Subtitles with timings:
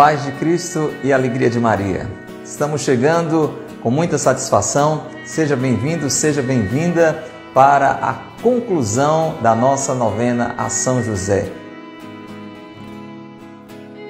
[0.00, 2.10] Paz de Cristo e a alegria de Maria.
[2.42, 5.02] Estamos chegando com muita satisfação.
[5.26, 7.22] Seja bem-vindo, seja bem-vinda
[7.52, 11.52] para a conclusão da nossa novena a São José.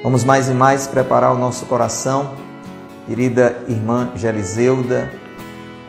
[0.04, 2.36] Vamos mais e mais preparar o nosso coração,
[3.08, 5.10] querida irmã Geliseuda,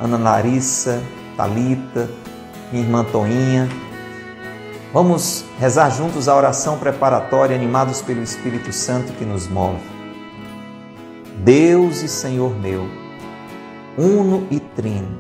[0.02, 1.00] Ana Larissa,
[1.38, 2.10] Talita,
[2.72, 3.70] minha irmã Toinha,
[4.94, 9.91] Vamos rezar juntos a oração preparatória, animados pelo Espírito Santo que nos move.
[11.44, 12.88] Deus e Senhor meu,
[13.98, 15.18] uno e trino,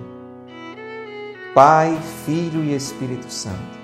[1.53, 3.79] Pai, Filho e Espírito Santo,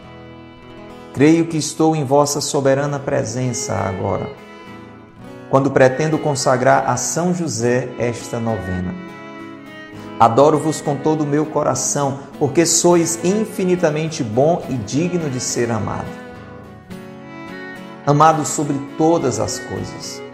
[1.14, 4.30] creio que estou em vossa soberana presença agora,
[5.50, 9.08] quando pretendo consagrar a São José esta novena
[10.20, 16.08] Adoro-vos com todo o meu coração, porque sois infinitamente bom e digno de ser amado.
[18.04, 20.27] Amado sobre todas as coisas.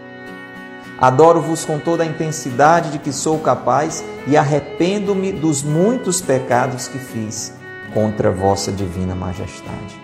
[0.98, 6.98] Adoro-vos com toda a intensidade de que sou capaz e arrependo-me dos muitos pecados que
[6.98, 7.52] fiz
[7.92, 10.00] contra vossa divina majestade.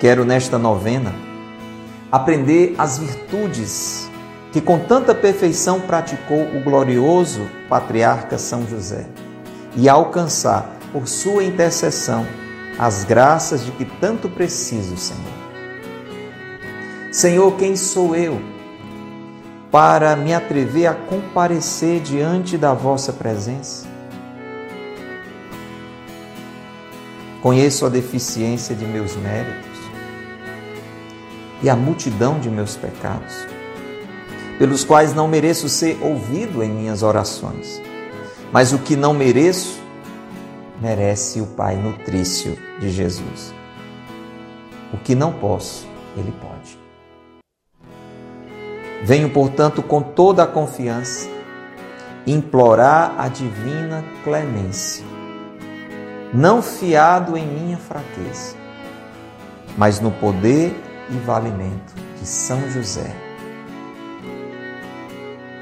[0.00, 1.14] Quero nesta novena
[2.10, 4.10] aprender as virtudes
[4.52, 9.06] que com tanta perfeição praticou o glorioso patriarca São José,
[9.76, 12.26] e alcançar, por sua intercessão,
[12.78, 15.22] as graças de que tanto preciso, Senhor.
[17.12, 18.40] Senhor, quem sou eu
[19.70, 23.86] para me atrever a comparecer diante da vossa presença?
[27.42, 29.78] Conheço a deficiência de meus méritos
[31.62, 33.46] e a multidão de meus pecados
[34.58, 37.80] pelos quais não mereço ser ouvido em minhas orações.
[38.52, 39.78] Mas o que não mereço,
[40.80, 43.54] merece o Pai nutrício de Jesus.
[44.92, 46.75] O que não posso, Ele pode.
[49.06, 51.28] Venho, portanto, com toda a confiança,
[52.26, 55.04] implorar a divina clemência,
[56.34, 58.56] não fiado em minha fraqueza,
[59.78, 60.74] mas no poder
[61.08, 63.14] e valimento de São José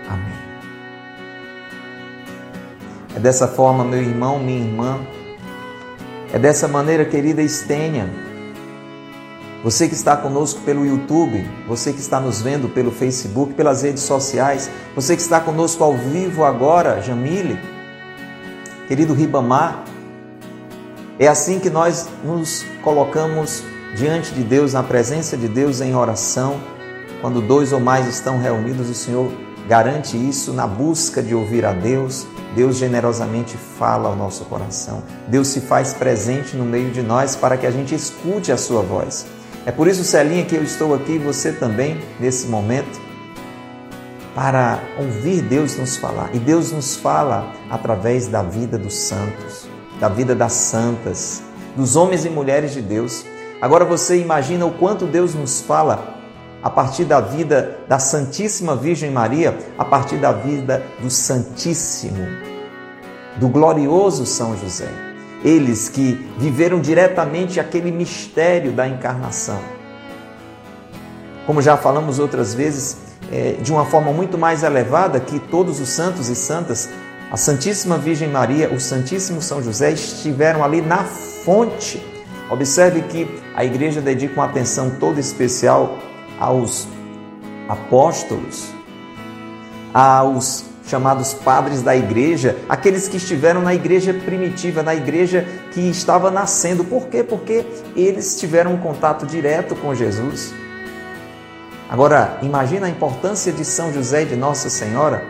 [0.08, 0.32] Amém.
[3.14, 5.00] É dessa forma, meu irmão, minha irmã,
[6.32, 8.08] é dessa maneira, querida Estênia,
[9.64, 14.02] você que está conosco pelo YouTube, você que está nos vendo pelo Facebook, pelas redes
[14.02, 17.58] sociais, você que está conosco ao vivo agora, Jamile,
[18.86, 19.82] querido Ribamar,
[21.18, 23.62] é assim que nós nos colocamos
[23.96, 26.60] diante de Deus, na presença de Deus em oração.
[27.22, 29.32] Quando dois ou mais estão reunidos, o Senhor
[29.66, 32.26] garante isso na busca de ouvir a Deus.
[32.54, 35.02] Deus generosamente fala ao nosso coração.
[35.26, 38.82] Deus se faz presente no meio de nós para que a gente escute a sua
[38.82, 39.24] voz.
[39.66, 43.00] É por isso, Celinha, que eu estou aqui, você também, nesse momento,
[44.34, 46.34] para ouvir Deus nos falar.
[46.34, 49.66] E Deus nos fala através da vida dos santos,
[49.98, 51.42] da vida das santas,
[51.74, 53.24] dos homens e mulheres de Deus.
[53.58, 56.14] Agora você imagina o quanto Deus nos fala
[56.62, 62.26] a partir da vida da Santíssima Virgem Maria, a partir da vida do Santíssimo,
[63.36, 65.13] do glorioso São José.
[65.44, 69.60] Eles que viveram diretamente aquele mistério da encarnação.
[71.46, 72.96] Como já falamos outras vezes,
[73.30, 76.88] é, de uma forma muito mais elevada que todos os santos e santas,
[77.30, 82.02] a Santíssima Virgem Maria, o Santíssimo São José estiveram ali na fonte.
[82.50, 85.98] Observe que a igreja dedica uma atenção toda especial
[86.40, 86.88] aos
[87.68, 88.68] apóstolos,
[89.92, 96.30] aos chamados padres da igreja, aqueles que estiveram na igreja primitiva, na igreja que estava
[96.30, 96.84] nascendo.
[96.84, 97.22] Por quê?
[97.22, 97.64] Porque
[97.96, 100.52] eles tiveram um contato direto com Jesus.
[101.88, 105.24] Agora, imagina a importância de São José e de Nossa Senhora,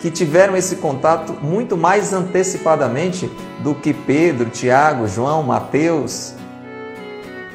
[0.00, 3.30] que tiveram esse contato muito mais antecipadamente
[3.60, 6.34] do que Pedro, Tiago, João, Mateus,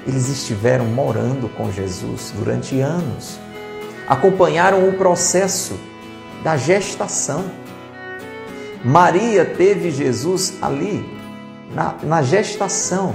[0.06, 3.40] eles estiveram morando com Jesus durante anos,
[4.08, 5.80] acompanharam o processo
[6.44, 7.44] da gestação.
[8.84, 11.10] Maria teve Jesus ali,
[11.74, 13.14] na, na gestação.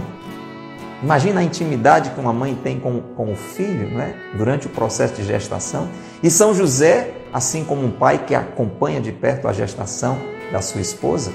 [1.02, 4.14] Imagina a intimidade que uma mãe tem com, com o filho, não é?
[4.34, 5.88] Durante o processo de gestação.
[6.22, 10.19] E São José, assim como um pai que acompanha de perto a gestação
[10.50, 11.30] da sua esposa,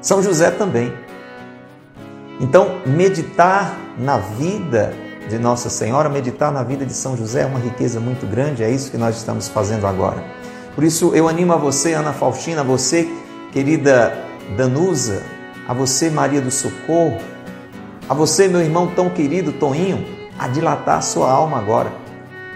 [0.00, 0.92] São José também
[2.42, 4.92] então, meditar na vida
[5.28, 8.68] de Nossa Senhora, meditar na vida de São José é uma riqueza muito grande, é
[8.68, 10.20] isso que nós estamos fazendo agora.
[10.74, 13.08] Por isso, eu animo a você, Ana Faustina, a você,
[13.52, 14.16] querida
[14.56, 15.22] Danusa,
[15.68, 17.18] a você, Maria do Socorro,
[18.08, 20.04] a você, meu irmão tão querido Toninho,
[20.38, 21.92] a dilatar a sua alma agora.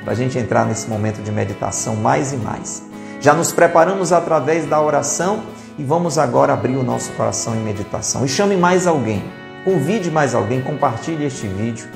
[0.03, 2.81] para a gente entrar nesse momento de meditação mais e mais.
[3.21, 5.43] Já nos preparamos através da oração
[5.77, 8.25] e vamos agora abrir o nosso coração em meditação.
[8.25, 9.25] E chame mais alguém,
[9.65, 11.89] convide mais alguém, compartilhe este vídeo.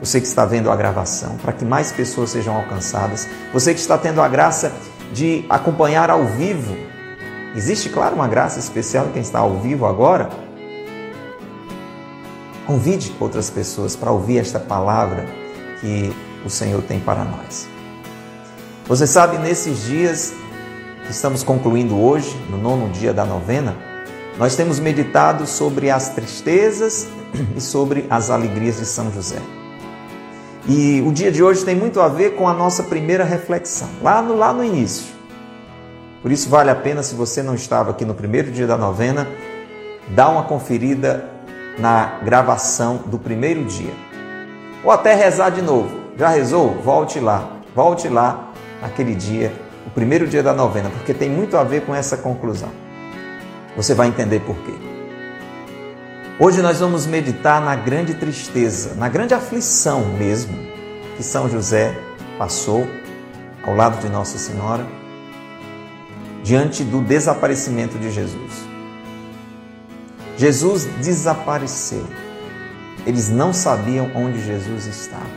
[0.00, 3.28] Você que está vendo a gravação, para que mais pessoas sejam alcançadas.
[3.52, 4.72] Você que está tendo a graça
[5.12, 6.76] de acompanhar ao vivo.
[7.54, 10.30] Existe, claro, uma graça especial quem está ao vivo agora.
[12.66, 15.26] Convide outras pessoas para ouvir esta palavra
[15.80, 16.14] que
[16.44, 17.68] o Senhor tem para nós.
[18.86, 20.32] Você sabe, nesses dias
[21.04, 23.76] que estamos concluindo hoje, no nono dia da novena,
[24.38, 27.08] nós temos meditado sobre as tristezas
[27.56, 29.40] e sobre as alegrias de São José.
[30.68, 34.22] E o dia de hoje tem muito a ver com a nossa primeira reflexão, lá
[34.22, 35.12] no, lá no início.
[36.22, 39.26] Por isso vale a pena, se você não estava aqui no primeiro dia da novena,
[40.10, 41.28] dar uma conferida
[41.78, 43.92] na gravação do primeiro dia.
[44.84, 45.90] Ou até rezar de novo.
[46.16, 46.70] Já rezou?
[46.82, 47.50] Volte lá.
[47.74, 49.52] Volte lá naquele dia,
[49.86, 52.68] o primeiro dia da novena, porque tem muito a ver com essa conclusão.
[53.76, 54.91] Você vai entender por quê.
[56.44, 60.58] Hoje nós vamos meditar na grande tristeza, na grande aflição mesmo
[61.16, 61.96] que São José
[62.36, 62.84] passou
[63.62, 64.84] ao lado de Nossa Senhora
[66.42, 68.66] diante do desaparecimento de Jesus.
[70.36, 72.04] Jesus desapareceu.
[73.06, 75.30] Eles não sabiam onde Jesus estava.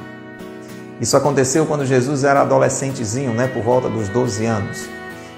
[1.00, 4.90] Isso aconteceu quando Jesus era adolescentezinho, né, por volta dos 12 anos.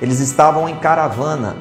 [0.01, 1.57] Eles estavam em caravana.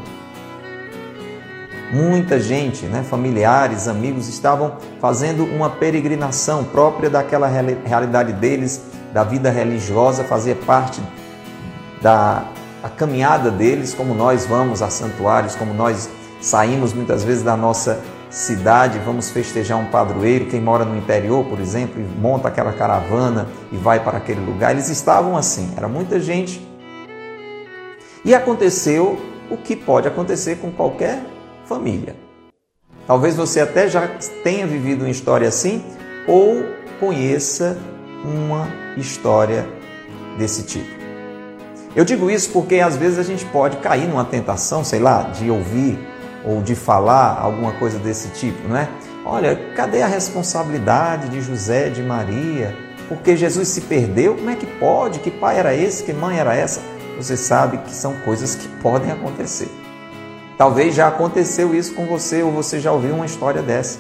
[1.92, 9.50] Muita gente, né, familiares, amigos, estavam fazendo uma peregrinação própria daquela realidade deles, da vida
[9.50, 11.00] religiosa, fazia parte
[12.02, 12.44] da
[12.96, 16.08] caminhada deles, como nós vamos a santuários, como nós
[16.40, 21.60] saímos muitas vezes da nossa cidade, vamos festejar um padroeiro, quem mora no interior, por
[21.60, 24.72] exemplo, monta aquela caravana e vai para aquele lugar.
[24.72, 26.66] Eles estavam assim, era muita gente.
[28.24, 29.18] E aconteceu
[29.48, 31.35] o que pode acontecer com qualquer
[31.66, 32.16] família.
[33.06, 34.08] Talvez você até já
[34.42, 35.84] tenha vivido uma história assim
[36.26, 36.64] ou
[36.98, 37.78] conheça
[38.24, 39.66] uma história
[40.38, 40.96] desse tipo.
[41.94, 45.50] Eu digo isso porque às vezes a gente pode cair numa tentação, sei lá, de
[45.50, 45.98] ouvir
[46.44, 48.88] ou de falar alguma coisa desse tipo, não é?
[49.24, 52.76] Olha, cadê a responsabilidade de José, de Maria?
[53.08, 54.34] Porque Jesus se perdeu?
[54.34, 55.20] Como é que pode?
[55.20, 56.04] Que pai era esse?
[56.04, 56.80] Que mãe era essa?
[57.16, 59.70] Você sabe que são coisas que podem acontecer.
[60.58, 63.98] Talvez já aconteceu isso com você ou você já ouviu uma história dessa.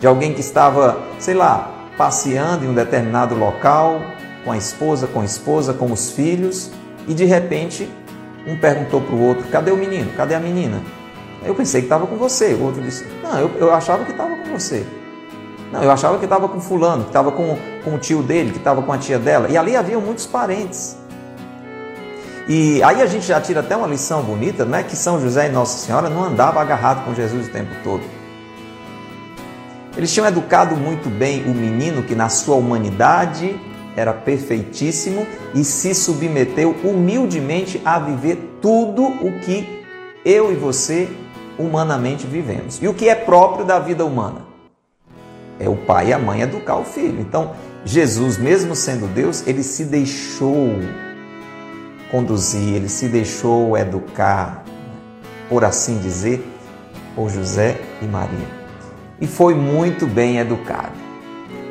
[0.00, 4.00] De alguém que estava, sei lá, passeando em um determinado local,
[4.44, 6.70] com a esposa, com a esposa, com os filhos,
[7.06, 7.88] e de repente
[8.46, 10.12] um perguntou para o outro: cadê o menino?
[10.16, 10.82] Cadê a menina?
[11.44, 12.54] Eu pensei que estava com você.
[12.54, 14.84] O outro disse: Não, eu, eu achava que estava com você.
[15.72, 18.58] Não, eu achava que estava com fulano, que estava com, com o tio dele, que
[18.58, 19.48] estava com a tia dela.
[19.48, 20.96] E ali haviam muitos parentes.
[22.48, 24.82] E aí a gente já tira até uma lição bonita, né?
[24.84, 28.02] Que São José e Nossa Senhora não andavam agarrado com Jesus o tempo todo.
[29.96, 33.58] Eles tinham educado muito bem o menino que na sua humanidade
[33.96, 39.84] era perfeitíssimo e se submeteu humildemente a viver tudo o que
[40.24, 41.08] eu e você
[41.58, 42.80] humanamente vivemos.
[42.80, 44.42] E o que é próprio da vida humana?
[45.58, 47.18] É o pai e a mãe educar o filho.
[47.20, 47.52] Então,
[47.84, 50.78] Jesus, mesmo sendo Deus, ele se deixou
[52.10, 54.64] conduzir, ele se deixou educar,
[55.48, 56.46] por assim dizer,
[57.14, 58.46] por José e Maria.
[59.20, 60.92] E foi muito bem educado,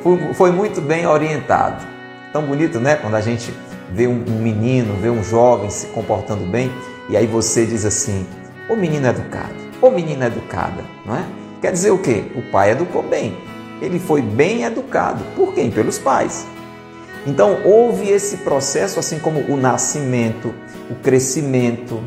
[0.02, 1.86] foi, foi muito bem orientado.
[2.34, 2.96] Tão bonito, né?
[2.96, 3.54] Quando a gente
[3.92, 6.72] vê um, um menino, vê um jovem se comportando bem,
[7.10, 8.26] e aí você diz assim:
[8.70, 11.24] o menino educado ou menina educada, não é?
[11.62, 12.26] Quer dizer o quê?
[12.36, 13.38] O pai educou bem.
[13.82, 15.24] Ele foi bem educado.
[15.36, 15.70] Por quem?
[15.70, 16.48] Pelos pais.
[17.26, 20.54] Então houve esse processo, assim como o nascimento,
[20.90, 22.02] o crescimento,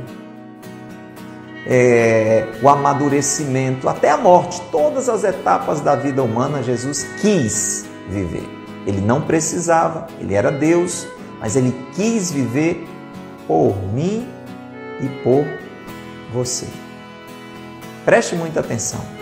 [1.67, 8.49] é, o amadurecimento, até a morte, todas as etapas da vida humana, Jesus quis viver.
[8.87, 11.07] Ele não precisava, ele era Deus,
[11.41, 12.87] mas ele quis viver
[13.47, 14.27] por mim
[15.01, 15.45] e por
[16.33, 16.67] você.
[18.05, 19.18] Preste muita atenção.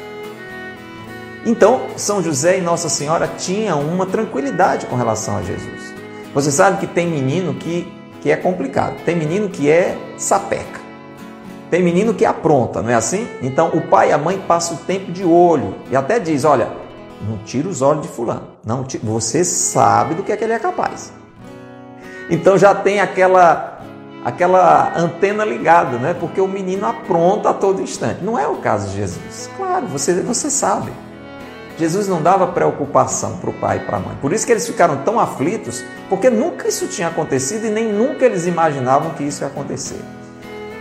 [1.46, 5.94] Então, São José e Nossa Senhora tinham uma tranquilidade com relação a Jesus.
[6.34, 7.86] Você sabe que tem menino que,
[8.20, 10.80] que é complicado, tem menino que é sapeca,
[11.70, 13.28] tem menino que apronta, não é assim?
[13.40, 16.68] Então, o pai e a mãe passam o tempo de olho e até diz: olha,
[17.28, 20.58] não tira os olhos de fulano, não, você sabe do que é que ele é
[20.58, 21.12] capaz.
[22.28, 23.80] Então já tem aquela
[24.24, 26.12] aquela antena ligada, né?
[26.12, 28.24] Porque o menino apronta a todo instante.
[28.24, 29.48] Não é o caso de Jesus.
[29.56, 30.90] Claro, você, você sabe.
[31.78, 34.16] Jesus não dava preocupação para o pai e para a mãe.
[34.20, 38.24] Por isso que eles ficaram tão aflitos, porque nunca isso tinha acontecido e nem nunca
[38.24, 40.00] eles imaginavam que isso ia acontecer.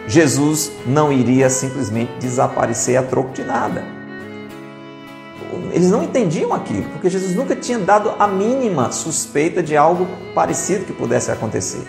[0.07, 3.83] Jesus não iria simplesmente desaparecer a troco de nada.
[5.71, 10.85] Eles não entendiam aquilo, porque Jesus nunca tinha dado a mínima suspeita de algo parecido
[10.85, 11.85] que pudesse acontecer.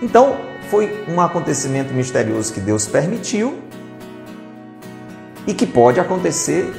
[0.00, 0.36] Então,
[0.70, 3.58] foi um acontecimento misterioso que Deus permitiu
[5.46, 6.72] e que pode acontecer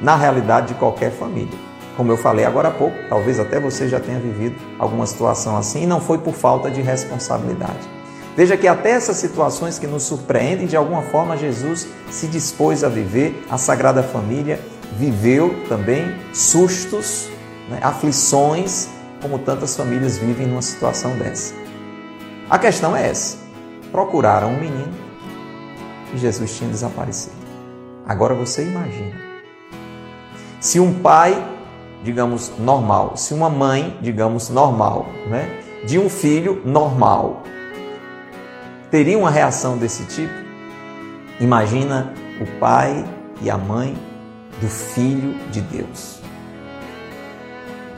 [0.00, 1.58] na realidade de qualquer família.
[1.96, 5.82] Como eu falei agora há pouco, talvez até você já tenha vivido alguma situação assim
[5.82, 7.88] e não foi por falta de responsabilidade.
[8.36, 12.88] Veja que até essas situações que nos surpreendem, de alguma forma Jesus se dispôs a
[12.88, 14.60] viver, a Sagrada Família
[14.96, 17.28] viveu também sustos,
[17.68, 18.88] né, aflições,
[19.20, 21.54] como tantas famílias vivem numa situação dessa.
[22.48, 23.36] A questão é essa:
[23.92, 24.94] procuraram um menino
[26.14, 27.36] e Jesus tinha desaparecido.
[28.06, 29.29] Agora você imagina
[30.60, 31.42] se um pai,
[32.04, 35.48] digamos, normal, se uma mãe, digamos, normal, né,
[35.86, 37.42] de um filho normal,
[38.90, 40.32] teria uma reação desse tipo?
[41.40, 43.04] Imagina o pai
[43.40, 43.96] e a mãe
[44.60, 46.20] do filho de Deus.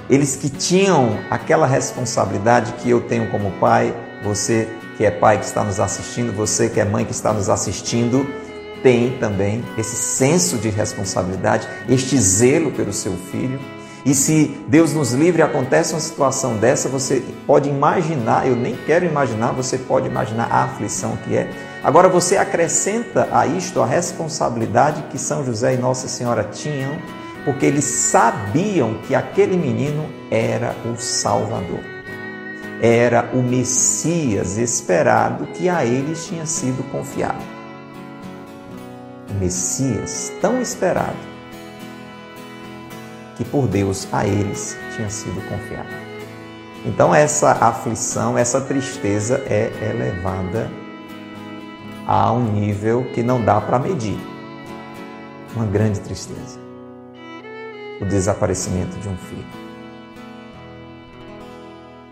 [0.09, 3.92] Eles que tinham aquela responsabilidade que eu tenho como pai,
[4.23, 7.49] você que é pai que está nos assistindo, você que é mãe que está nos
[7.49, 8.25] assistindo,
[8.82, 13.58] tem também esse senso de responsabilidade, este zelo pelo seu filho.
[14.04, 19.04] E se Deus nos livre acontece uma situação dessa, você pode imaginar, eu nem quero
[19.04, 21.48] imaginar, você pode imaginar a aflição que é.
[21.84, 26.98] Agora você acrescenta a isto a responsabilidade que São José e Nossa Senhora tinham,
[27.44, 31.80] porque eles sabiam que aquele menino era o Salvador.
[32.80, 37.51] Era o Messias esperado que a eles tinha sido confiado.
[39.38, 41.16] Messias tão esperado
[43.36, 45.88] que por Deus a eles tinha sido confiado.
[46.84, 50.70] Então essa aflição, essa tristeza é elevada
[52.06, 54.18] a um nível que não dá para medir.
[55.54, 56.58] Uma grande tristeza.
[58.00, 59.46] O desaparecimento de um filho.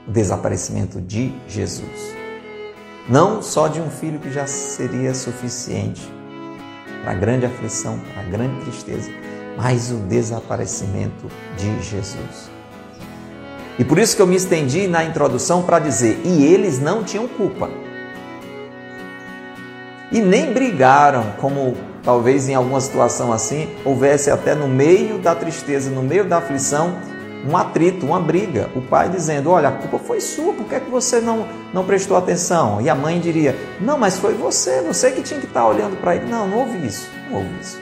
[0.06, 2.14] O desaparecimento de Jesus.
[3.08, 6.08] Não só de um filho que já seria suficiente
[7.02, 9.10] para a grande aflição, para a grande tristeza,
[9.56, 12.50] mas o desaparecimento de Jesus.
[13.78, 17.26] E por isso que eu me estendi na introdução para dizer: e eles não tinham
[17.26, 17.70] culpa.
[20.12, 25.90] E nem brigaram, como talvez em alguma situação assim houvesse até no meio da tristeza,
[25.90, 26.96] no meio da aflição,
[27.48, 28.68] um atrito, uma briga.
[28.74, 31.84] O pai dizendo: Olha, a culpa foi sua, por que, é que você não, não
[31.84, 32.80] prestou atenção?
[32.80, 36.16] E a mãe diria: Não, mas foi você, você que tinha que estar olhando para
[36.16, 36.26] ele.
[36.26, 37.78] Não, não houve isso, não houve isso.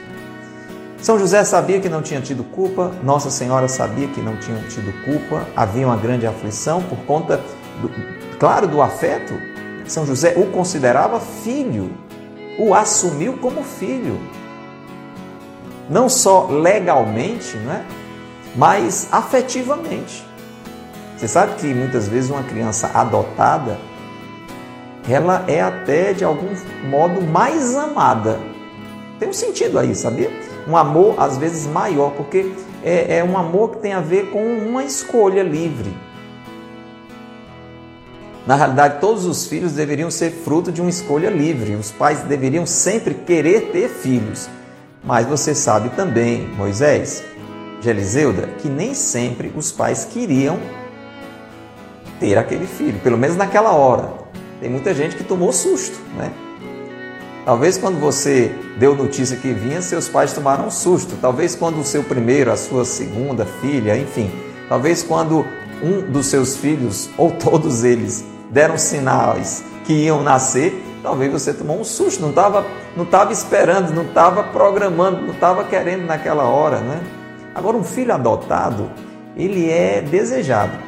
[1.00, 4.92] São José sabia que não tinha tido culpa, Nossa Senhora sabia que não tinha tido
[5.04, 7.40] culpa, havia uma grande aflição por conta,
[7.80, 7.90] do,
[8.38, 9.32] claro, do afeto.
[9.86, 11.90] São José o considerava filho,
[12.58, 14.18] o assumiu como filho.
[15.88, 17.84] Não só legalmente, não é?
[18.58, 20.26] Mas afetivamente.
[21.16, 23.78] Você sabe que muitas vezes uma criança adotada,
[25.08, 26.48] ela é até de algum
[26.90, 28.38] modo mais amada.
[29.18, 30.30] Tem um sentido aí, sabia?
[30.68, 32.52] Um amor às vezes maior, porque
[32.84, 35.96] é, é um amor que tem a ver com uma escolha livre.
[38.44, 41.74] Na realidade, todos os filhos deveriam ser fruto de uma escolha livre.
[41.74, 44.48] Os pais deveriam sempre querer ter filhos.
[45.04, 47.22] Mas você sabe também, Moisés,
[47.80, 50.58] de Eliseuda que nem sempre os pais queriam
[52.18, 54.12] ter aquele filho, pelo menos naquela hora.
[54.60, 56.32] Tem muita gente que tomou susto, né?
[57.44, 61.16] Talvez quando você deu notícia que vinha, seus pais tomaram um susto.
[61.20, 64.30] Talvez quando o seu primeiro, a sua segunda filha, enfim.
[64.68, 65.46] Talvez quando
[65.82, 71.80] um dos seus filhos, ou todos eles, deram sinais que iam nascer, talvez você tomou
[71.80, 72.66] um susto, não estava
[72.96, 77.00] não tava esperando, não estava programando, não estava querendo naquela hora, né?
[77.58, 78.88] Agora, um filho adotado,
[79.36, 80.78] ele é desejado.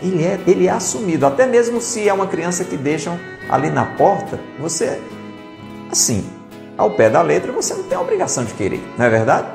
[0.00, 1.26] Ele é, ele é assumido.
[1.26, 4.98] Até mesmo se é uma criança que deixam ali na porta, você,
[5.90, 6.24] assim,
[6.78, 9.48] ao pé da letra, você não tem a obrigação de querer, não é verdade?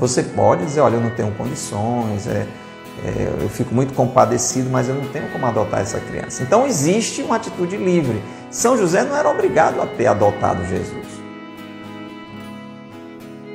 [0.00, 2.48] Você pode dizer, olha, eu não tenho condições, é,
[3.04, 6.42] é, eu fico muito compadecido, mas eu não tenho como adotar essa criança.
[6.42, 8.20] Então existe uma atitude livre.
[8.50, 11.15] São José não era obrigado a ter adotado Jesus.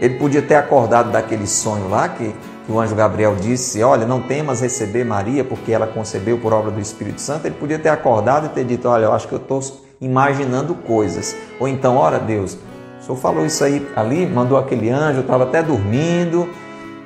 [0.02, 2.34] Ele podia ter acordado daquele sonho lá que,
[2.66, 6.72] que o anjo Gabriel disse: Olha, não temas receber Maria, porque ela concebeu por obra
[6.72, 7.46] do Espírito Santo.
[7.46, 9.62] Ele podia ter acordado e ter dito: Olha, eu acho que eu estou
[10.02, 11.36] imaginando coisas.
[11.60, 12.58] Ou então, ora, Deus,
[13.00, 16.50] o senhor falou isso aí ali, mandou aquele anjo, eu estava até dormindo.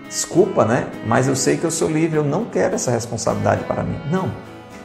[0.08, 0.88] Desculpa, né?
[1.06, 4.00] Mas eu sei que eu sou livre, eu não quero essa responsabilidade para mim.
[4.10, 4.32] Não.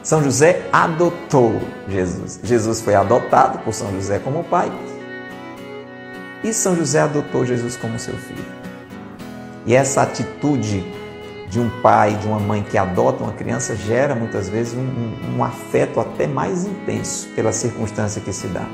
[0.03, 1.53] São José adotou
[1.87, 2.39] Jesus.
[2.43, 4.69] Jesus foi adotado por São José como pai.
[6.43, 8.45] E São José adotou Jesus como seu filho.
[9.65, 10.83] E essa atitude
[11.47, 15.43] de um pai, de uma mãe que adota uma criança, gera muitas vezes um, um,
[15.43, 18.65] afeto até mais intenso pela circunstância que se dá.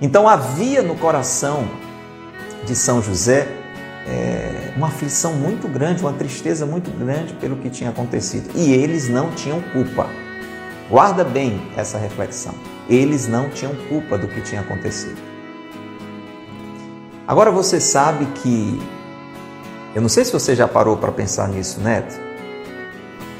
[0.00, 1.68] Então havia no coração
[2.64, 3.46] de São José
[4.06, 8.50] é, uma aflição muito grande, uma tristeza muito grande pelo que tinha acontecido.
[8.54, 10.08] E eles não tinham culpa.
[10.90, 12.54] Guarda bem essa reflexão.
[12.88, 15.33] Eles não tinham culpa do que tinha acontecido.
[17.26, 18.80] Agora você sabe que
[19.94, 22.14] eu não sei se você já parou para pensar nisso, Neto.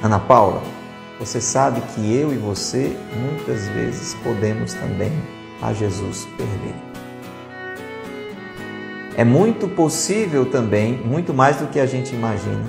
[0.03, 0.63] Ana Paula,
[1.19, 5.13] você sabe que eu e você muitas vezes podemos também
[5.61, 6.75] a Jesus perder.
[9.17, 12.65] É muito possível também, muito mais do que a gente imagina,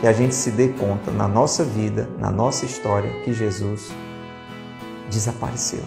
[0.00, 3.90] que a gente se dê conta na nossa vida, na nossa história, que Jesus
[5.10, 5.82] desapareceu.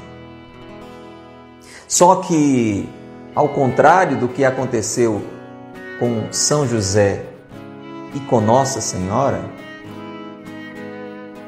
[1.88, 2.90] Só que,
[3.36, 5.22] ao contrário do que aconteceu
[6.00, 7.26] com São José
[8.14, 9.42] e com Nossa Senhora,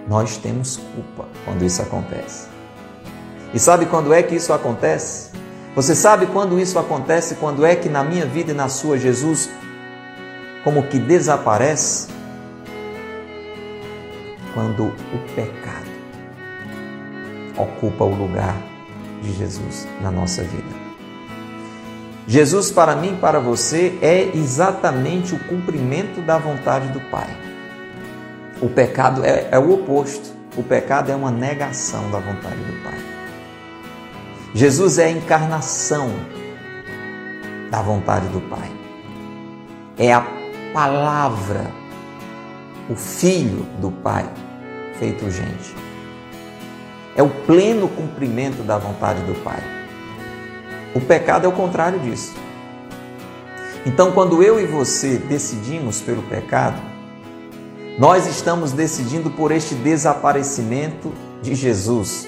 [0.07, 2.47] nós temos culpa quando isso acontece.
[3.53, 5.31] E sabe quando é que isso acontece?
[5.75, 7.35] Você sabe quando isso acontece?
[7.35, 9.49] Quando é que na minha vida e na sua Jesus
[10.63, 12.07] como que desaparece?
[14.53, 15.83] Quando o pecado
[17.57, 18.55] ocupa o lugar
[19.21, 20.72] de Jesus na nossa vida.
[22.27, 27.27] Jesus, para mim e para você, é exatamente o cumprimento da vontade do Pai.
[28.61, 30.31] O pecado é, é, o oposto.
[30.55, 32.97] O pecado é uma negação da vontade do Pai.
[34.53, 36.11] Jesus é a encarnação
[37.69, 38.71] da vontade do Pai.
[39.97, 40.25] É a
[40.73, 41.71] palavra,
[42.89, 44.29] o Filho do Pai,
[44.97, 45.75] feito gente.
[47.15, 49.82] É o pleno cumprimento da vontade do Pai.
[50.95, 52.35] O pecado é o contrário disso.
[53.85, 56.81] Então, quando eu e você decidimos pelo pecado,
[57.97, 62.27] nós estamos decidindo por este desaparecimento de Jesus.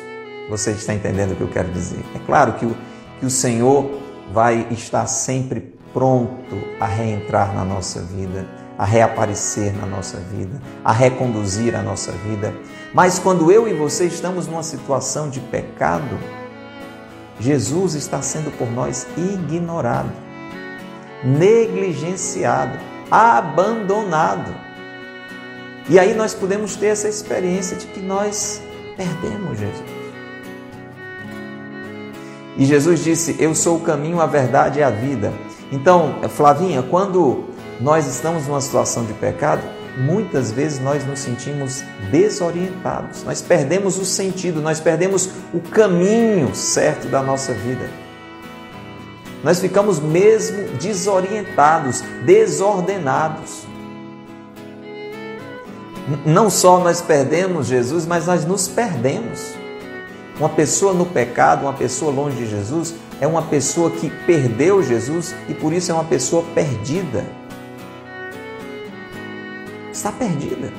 [0.50, 2.00] Você está entendendo o que eu quero dizer?
[2.14, 2.76] É claro que o,
[3.20, 3.90] que o Senhor
[4.32, 8.46] vai estar sempre pronto a reentrar na nossa vida,
[8.78, 12.54] a reaparecer na nossa vida, a reconduzir a nossa vida.
[12.94, 16.20] Mas quando eu e você estamos numa situação de pecado,
[17.40, 20.12] Jesus está sendo por nós ignorado,
[21.24, 22.80] negligenciado,
[23.12, 24.56] abandonado.
[25.90, 28.62] E aí nós podemos ter essa experiência de que nós
[28.96, 29.96] perdemos Jesus.
[32.58, 35.34] E Jesus disse: Eu sou o caminho, a verdade e a vida.
[35.72, 37.46] Então, Flavinha, quando
[37.82, 39.62] nós estamos numa situação de pecado,
[39.98, 47.08] muitas vezes nós nos sentimos desorientados, nós perdemos o sentido, nós perdemos o caminho certo
[47.08, 47.90] da nossa vida.
[49.44, 53.64] Nós ficamos mesmo desorientados, desordenados.
[56.26, 59.54] Não só nós perdemos Jesus, mas nós nos perdemos.
[60.40, 65.34] Uma pessoa no pecado, uma pessoa longe de Jesus, é uma pessoa que perdeu Jesus
[65.48, 67.24] e por isso é uma pessoa perdida
[70.06, 70.72] está perdida.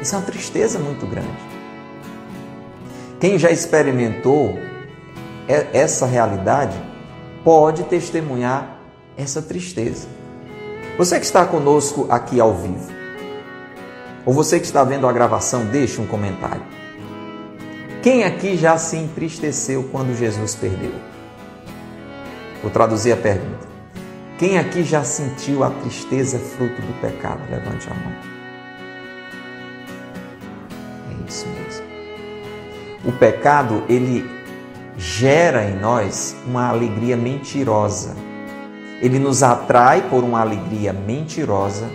[0.00, 1.28] Isso é uma tristeza muito grande.
[3.20, 4.58] Quem já experimentou
[5.46, 6.80] essa realidade
[7.44, 8.78] pode testemunhar
[9.18, 10.08] essa tristeza.
[10.96, 12.90] Você que está conosco aqui ao vivo,
[14.24, 16.62] ou você que está vendo a gravação, deixe um comentário.
[18.02, 20.94] Quem aqui já se entristeceu quando Jesus perdeu?
[22.62, 23.69] Vou traduzir a pergunta.
[24.40, 27.42] Quem aqui já sentiu a tristeza fruto do pecado?
[27.50, 28.12] Levante a mão.
[31.10, 31.84] É isso mesmo.
[33.04, 34.26] O pecado, ele
[34.96, 38.16] gera em nós uma alegria mentirosa.
[39.02, 41.90] Ele nos atrai por uma alegria mentirosa,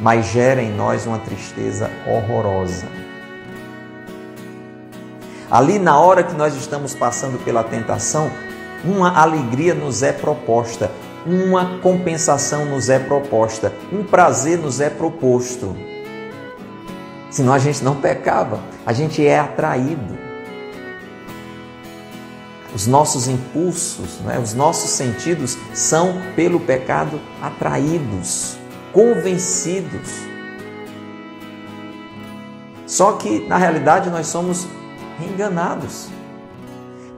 [0.00, 2.86] mas gera em nós uma tristeza horrorosa.
[5.48, 8.28] Ali, na hora que nós estamos passando pela tentação,
[8.84, 10.90] uma alegria nos é proposta,
[11.26, 15.76] uma compensação nos é proposta, um prazer nos é proposto.
[17.30, 20.18] Senão a gente não pecava, a gente é atraído.
[22.74, 28.56] Os nossos impulsos, né, os nossos sentidos são, pelo pecado, atraídos,
[28.92, 30.10] convencidos.
[32.86, 34.66] Só que, na realidade, nós somos
[35.20, 36.08] enganados.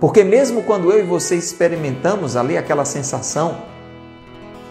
[0.01, 3.72] Porque mesmo quando eu e você experimentamos ali aquela sensação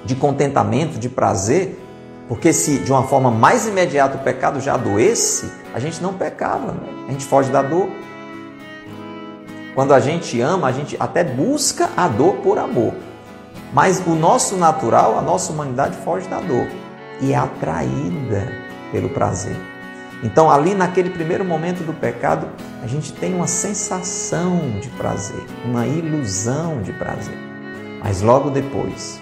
[0.05, 1.79] de contentamento, de prazer,
[2.27, 6.71] porque se de uma forma mais imediata o pecado já adoece, a gente não pecava,
[6.71, 7.05] né?
[7.07, 7.89] a gente foge da dor.
[9.75, 12.93] Quando a gente ama, a gente até busca a dor por amor.
[13.73, 16.67] Mas o nosso natural, a nossa humanidade foge da dor
[17.21, 18.51] e é atraída
[18.91, 19.55] pelo prazer.
[20.23, 22.47] Então, ali naquele primeiro momento do pecado,
[22.83, 27.37] a gente tem uma sensação de prazer, uma ilusão de prazer.
[28.03, 29.20] Mas logo depois,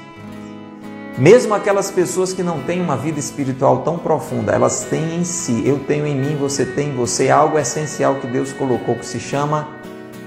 [1.19, 5.67] mesmo aquelas pessoas que não têm uma vida espiritual tão profunda, elas têm em si,
[5.67, 9.19] eu tenho em mim, você tem em você, algo essencial que Deus colocou que se
[9.19, 9.67] chama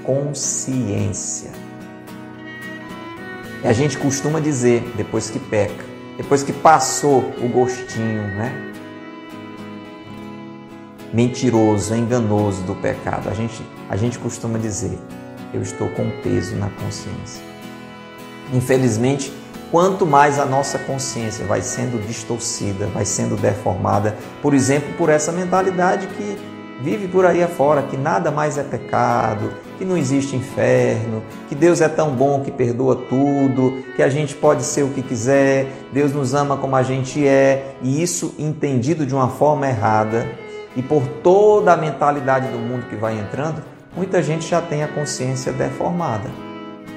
[0.03, 1.49] consciência.
[3.63, 5.83] E a gente costuma dizer, depois que peca,
[6.15, 8.71] depois que passou o gostinho, né?
[11.11, 14.99] Mentiroso, enganoso do pecado, a gente, a gente costuma dizer,
[15.51, 17.41] eu estou com peso na consciência.
[18.53, 19.33] Infelizmente,
[19.73, 25.31] quanto mais a nossa consciência vai sendo distorcida, vai sendo deformada, por exemplo, por essa
[25.31, 26.37] mentalidade que
[26.79, 31.81] vive por aí afora, que nada mais é pecado, que não existe inferno, que Deus
[31.81, 36.13] é tão bom que perdoa tudo, que a gente pode ser o que quiser, Deus
[36.13, 40.27] nos ama como a gente é, e isso entendido de uma forma errada
[40.75, 43.63] e por toda a mentalidade do mundo que vai entrando,
[43.97, 46.52] muita gente já tem a consciência deformada.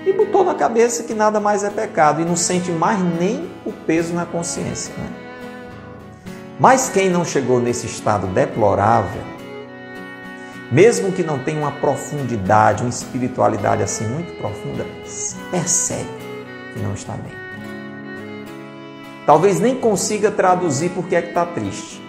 [0.06, 3.72] E botou na cabeça que nada mais é pecado e não sente mais nem o
[3.72, 4.94] peso na consciência.
[4.96, 5.10] Né?
[6.60, 9.20] Mas quem não chegou nesse estado deplorável,
[10.70, 14.86] mesmo que não tenha uma profundidade, uma espiritualidade assim muito profunda,
[15.50, 16.08] percebe
[16.72, 17.34] que não está bem.
[19.26, 22.00] Talvez nem consiga traduzir porque é que está triste.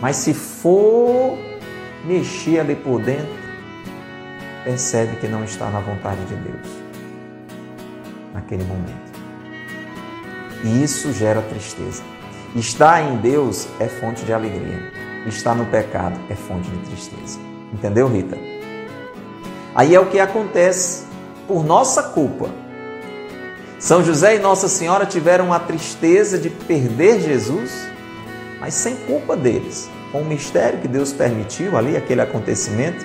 [0.00, 1.38] Mas se for
[2.04, 3.40] mexer ali por dentro,
[4.64, 6.81] percebe que não está na vontade de Deus
[8.32, 9.12] naquele momento.
[10.64, 12.02] E isso gera tristeza.
[12.54, 14.92] Estar em Deus é fonte de alegria.
[15.26, 17.38] Estar no pecado é fonte de tristeza.
[17.72, 18.36] Entendeu, Rita?
[19.74, 21.04] Aí é o que acontece
[21.48, 22.50] por nossa culpa.
[23.78, 27.72] São José e Nossa Senhora tiveram a tristeza de perder Jesus,
[28.60, 33.04] mas sem culpa deles, com o mistério que Deus permitiu ali, aquele acontecimento.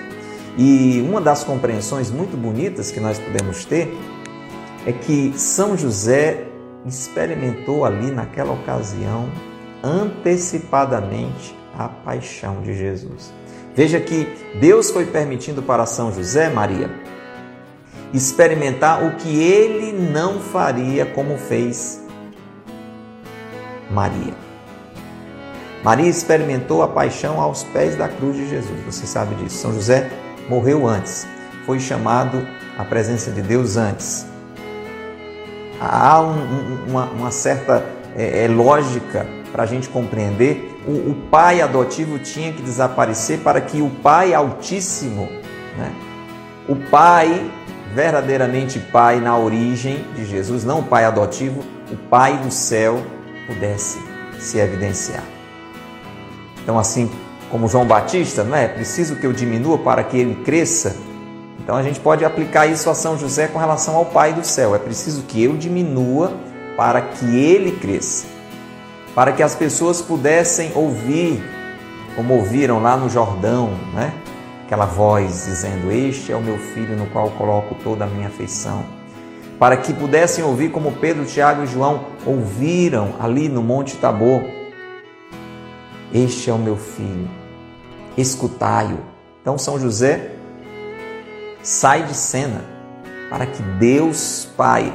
[0.57, 3.97] E uma das compreensões muito bonitas que nós podemos ter
[4.87, 6.45] é que São José
[6.85, 9.29] experimentou ali naquela ocasião
[9.83, 13.33] antecipadamente a paixão de Jesus.
[13.75, 14.25] Veja que
[14.61, 16.89] Deus foi permitindo para São José, Maria,
[18.13, 22.01] experimentar o que ele não faria como fez
[23.91, 24.33] Maria.
[25.83, 29.57] Maria experimentou a paixão aos pés da cruz de Jesus, você sabe disso.
[29.57, 30.09] São José
[30.47, 31.27] morreu antes,
[31.65, 32.47] foi chamado
[32.77, 34.36] à presença de Deus antes.
[35.79, 37.85] Há um, uma, uma, certa
[38.15, 43.59] é, é, lógica para a gente compreender o, o pai adotivo tinha que desaparecer para
[43.59, 45.29] que o pai altíssimo,
[45.77, 45.91] né?
[46.67, 47.51] o pai
[47.93, 53.01] verdadeiramente pai na origem de Jesus, não o pai adotivo, o pai do céu
[53.47, 53.99] pudesse
[54.39, 55.23] se evidenciar.
[56.63, 57.09] Então, assim
[57.49, 60.95] como João Batista, não é preciso que eu diminua para que ele cresça.
[61.67, 64.73] Então, a gente pode aplicar isso a São José com relação ao Pai do céu.
[64.73, 66.31] É preciso que eu diminua
[66.77, 68.37] para que ele cresça
[69.17, 71.43] para que as pessoas pudessem ouvir,
[72.15, 74.13] como ouviram lá no Jordão, né?
[74.63, 78.85] Aquela voz dizendo: Este é o meu filho no qual coloco toda a minha afeição.
[79.57, 84.43] Para que pudessem ouvir, como Pedro, Tiago e João ouviram ali no Monte Tabor:
[86.13, 87.27] Este é o meu filho,
[88.15, 88.99] escutai-o.
[89.41, 90.36] Então, São José
[91.67, 92.63] sai de cena
[93.29, 94.93] para que Deus Pai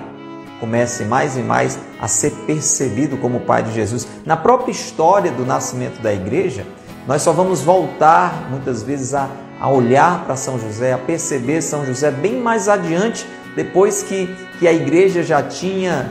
[0.58, 4.08] comece mais e mais a ser percebido como Pai de Jesus.
[4.24, 6.66] Na própria história do nascimento da igreja,
[7.06, 9.28] nós só vamos voltar muitas vezes a,
[9.61, 14.66] a olhar para São José, a perceber São José bem mais adiante, depois que, que
[14.66, 16.11] a igreja já tinha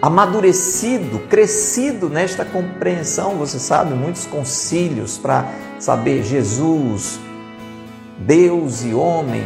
[0.00, 5.44] amadurecido, crescido nesta compreensão, você sabe, muitos concílios para
[5.78, 7.20] saber Jesus,
[8.26, 9.44] Deus e homem,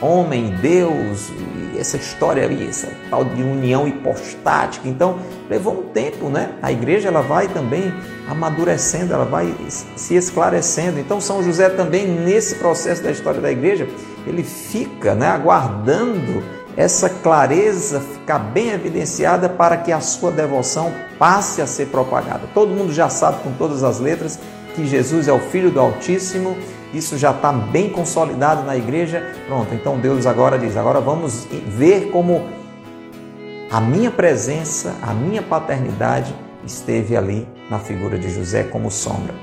[0.00, 4.88] homem e Deus, e essa história aí, essa tal de união hipostática.
[4.88, 6.54] Então, levou um tempo, né?
[6.60, 7.94] A igreja ela vai também
[8.28, 9.54] amadurecendo, ela vai
[9.96, 10.98] se esclarecendo.
[10.98, 13.88] Então, São José também nesse processo da história da igreja,
[14.26, 16.42] ele fica, né, aguardando
[16.76, 22.42] essa clareza ficar bem evidenciada para que a sua devoção passe a ser propagada.
[22.54, 24.38] Todo mundo já sabe com todas as letras
[24.74, 26.56] que Jesus é o filho do Altíssimo
[26.92, 29.34] isso já está bem consolidado na igreja.
[29.46, 32.42] Pronto, então Deus agora diz: agora vamos ver como
[33.70, 39.34] a minha presença, a minha paternidade esteve ali na figura de José como sombra.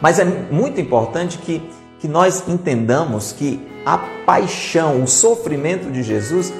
[0.00, 1.62] Mas é muito importante que,
[1.98, 6.52] que nós entendamos que a paixão, o sofrimento de Jesus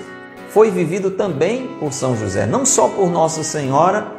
[0.50, 4.12] foi vivido também por São José, não só por Nossa Senhora,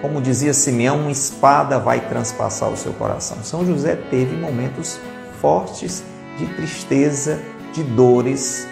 [0.00, 3.38] como dizia Simeão, uma espada vai transpassar o seu coração.
[3.42, 5.00] São José teve momentos
[5.40, 6.04] fortes
[6.38, 7.40] de tristeza,
[7.72, 8.66] de dores,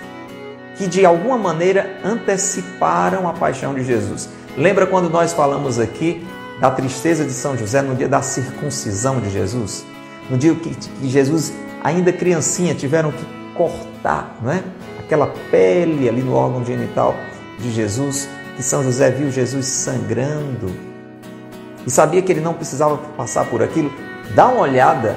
[0.76, 4.28] que de alguma maneira anteciparam a paixão de Jesus.
[4.56, 6.26] Lembra quando nós falamos aqui
[6.60, 9.84] da tristeza de São José no dia da circuncisão de Jesus?
[10.30, 14.62] No dia que, que Jesus, ainda criancinha, tiveram que cortar não é?
[14.98, 17.14] aquela pele ali no órgão genital
[17.58, 20.93] de Jesus, que São José viu Jesus sangrando
[21.86, 23.92] e sabia que ele não precisava passar por aquilo.
[24.34, 25.16] Dá uma olhada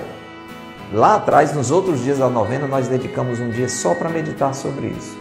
[0.93, 4.87] lá atrás, nos outros dias da novena, nós dedicamos um dia só para meditar sobre
[4.87, 5.17] isso.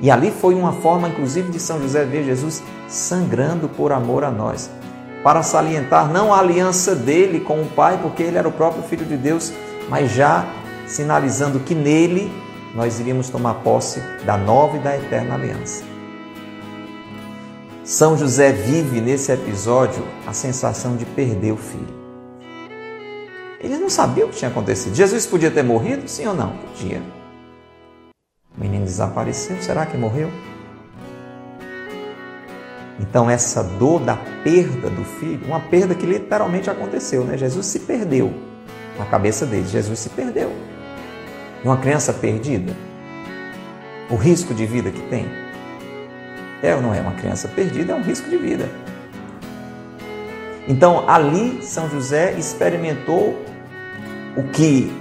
[0.00, 4.30] E ali foi uma forma, inclusive, de São José ver Jesus sangrando por amor a
[4.30, 4.70] nós,
[5.22, 9.04] para salientar não a aliança dele com o Pai, porque ele era o próprio Filho
[9.04, 9.52] de Deus,
[9.88, 10.46] mas já
[10.86, 12.32] sinalizando que nele
[12.74, 15.97] nós iríamos tomar posse da nova e da eterna aliança.
[17.88, 21.88] São José vive nesse episódio a sensação de perder o filho.
[23.58, 24.94] Ele não sabia o que tinha acontecido.
[24.94, 26.54] Jesus podia ter morrido, sim ou não?
[26.58, 27.00] Podia.
[28.54, 30.30] O menino desapareceu, será que morreu?
[33.00, 37.38] Então, essa dor da perda do filho, uma perda que literalmente aconteceu, né?
[37.38, 38.34] Jesus se perdeu
[38.98, 40.52] na cabeça dele, Jesus se perdeu.
[41.64, 42.76] Uma criança perdida,
[44.10, 45.47] o risco de vida que tem,
[46.62, 47.00] é ou não é?
[47.00, 48.68] Uma criança perdida é um risco de vida.
[50.66, 53.42] Então, ali, São José experimentou
[54.36, 54.92] o que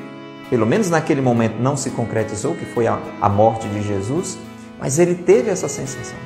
[0.49, 4.37] pelo menos naquele momento não se concretizou, que foi a, a morte de Jesus,
[4.79, 6.17] mas ele teve essa sensação.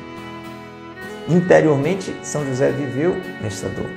[1.27, 3.89] Interiormente, São José viveu esta dor.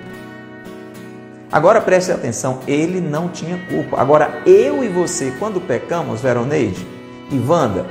[1.52, 4.00] Agora preste atenção, ele não tinha culpa.
[4.00, 6.86] Agora, eu e você, quando pecamos, Veroneide
[7.30, 7.86] e Wanda,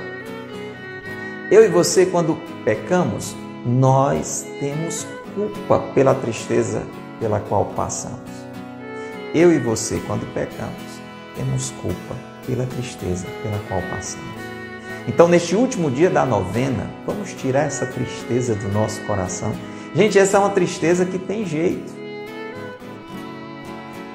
[1.54, 2.36] eu e você, quando
[2.66, 6.82] pecamos, nós temos culpa pela tristeza
[7.20, 8.32] pela qual passamos.
[9.36, 10.82] Eu e você, quando pecamos,
[11.36, 12.16] temos culpa
[12.48, 14.34] pela tristeza pela qual passamos.
[15.08, 19.54] Então, neste último dia da novena, vamos tirar essa tristeza do nosso coração.
[19.94, 21.94] Gente, essa é uma tristeza que tem jeito.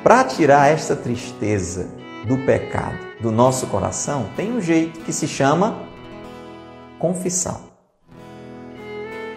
[0.03, 1.87] Para tirar esta tristeza
[2.27, 5.88] do pecado do nosso coração, tem um jeito que se chama
[6.99, 7.61] confissão.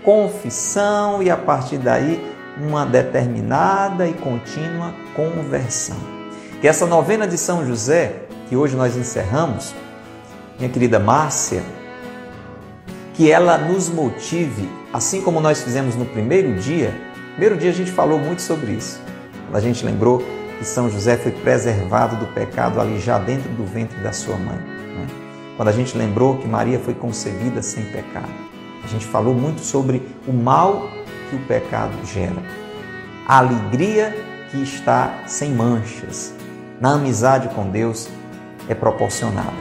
[0.04, 2.19] Confissão e a partir daí
[2.58, 5.97] uma determinada e contínua conversão.
[6.60, 9.74] Que essa novena de São José, que hoje nós encerramos,
[10.58, 11.63] minha querida Márcia,
[13.13, 16.93] que ela nos motive, assim como nós fizemos no primeiro dia.
[17.32, 19.02] Primeiro dia a gente falou muito sobre isso.
[19.54, 20.24] A gente lembrou
[20.58, 24.81] que São José foi preservado do pecado ali já dentro do ventre da sua mãe.
[25.62, 28.34] Quando a gente lembrou que Maria foi concebida sem pecado.
[28.84, 30.89] A gente falou muito sobre o mal
[31.30, 32.41] que o pecado gera.
[33.28, 34.12] A alegria
[34.50, 36.34] que está sem manchas,
[36.80, 38.10] na amizade com Deus
[38.67, 39.54] é proporcionada.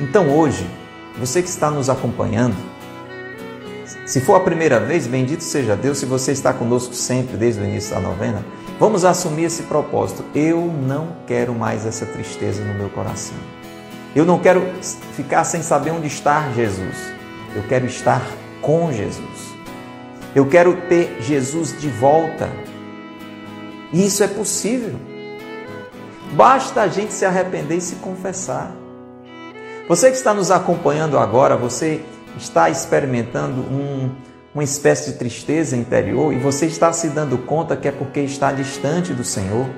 [0.00, 0.68] Então hoje,
[1.16, 2.56] você que está nos acompanhando,
[4.06, 7.64] se for a primeira vez, bendito seja Deus, se você está conosco sempre desde o
[7.64, 8.44] início da novena,
[8.80, 10.24] vamos assumir esse propósito.
[10.34, 13.36] Eu não quero mais essa tristeza no meu coração.
[14.18, 14.66] Eu não quero
[15.14, 16.96] ficar sem saber onde está Jesus.
[17.54, 18.20] Eu quero estar
[18.60, 19.54] com Jesus.
[20.34, 22.50] Eu quero ter Jesus de volta.
[23.92, 24.96] E isso é possível.
[26.32, 28.72] Basta a gente se arrepender e se confessar.
[29.88, 32.02] Você que está nos acompanhando agora, você
[32.36, 34.10] está experimentando um,
[34.52, 38.50] uma espécie de tristeza interior e você está se dando conta que é porque está
[38.50, 39.68] distante do Senhor.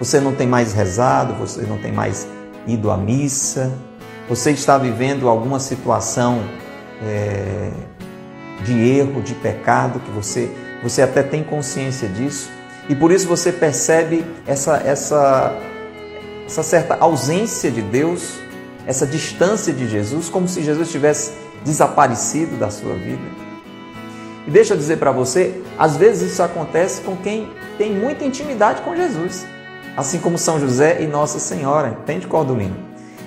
[0.00, 2.26] Você não tem mais rezado, você não tem mais
[2.66, 3.72] ido à missa,
[4.28, 6.42] você está vivendo alguma situação
[7.02, 7.70] é,
[8.64, 10.50] de erro, de pecado, que você,
[10.82, 12.50] você até tem consciência disso,
[12.88, 15.56] e por isso você percebe essa, essa,
[16.44, 18.38] essa certa ausência de Deus,
[18.86, 21.32] essa distância de Jesus, como se Jesus tivesse
[21.64, 23.22] desaparecido da sua vida.
[24.46, 28.82] E deixa eu dizer para você, às vezes isso acontece com quem tem muita intimidade
[28.82, 29.44] com Jesus,
[29.96, 32.76] assim como São José e Nossa Senhora, entende, Cordulino?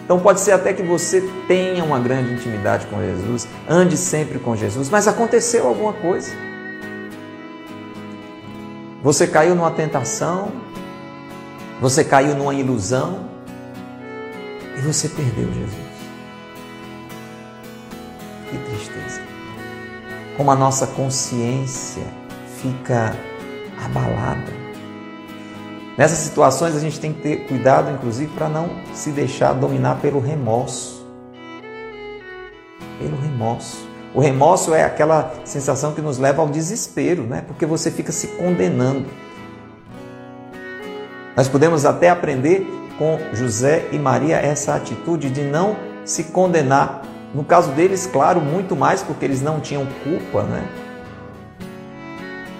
[0.04, 4.56] Então pode ser até que você tenha uma grande intimidade com Jesus, ande sempre com
[4.56, 6.32] Jesus, mas aconteceu alguma coisa.
[9.04, 10.52] Você caiu numa tentação,
[11.80, 13.30] Você caiu numa ilusão
[14.78, 15.90] e você perdeu Jesus.
[18.50, 19.22] Que tristeza.
[20.36, 22.04] Como a nossa consciência
[22.62, 23.16] fica
[23.86, 24.59] abalada.
[26.00, 30.22] Nessas situações a gente tem que ter cuidado, inclusive, para não se deixar dominar pelo
[30.22, 31.06] remorso.
[32.98, 33.86] Pelo remorso.
[34.16, 37.44] O remorso é aquela sensação que nos leva ao desespero, né?
[37.46, 39.10] Porque você fica se condenando.
[41.36, 42.66] Nós podemos até aprender
[42.98, 47.02] com José e Maria essa atitude de não se condenar.
[47.36, 50.66] No caso deles, claro, muito mais porque eles não tinham culpa, né?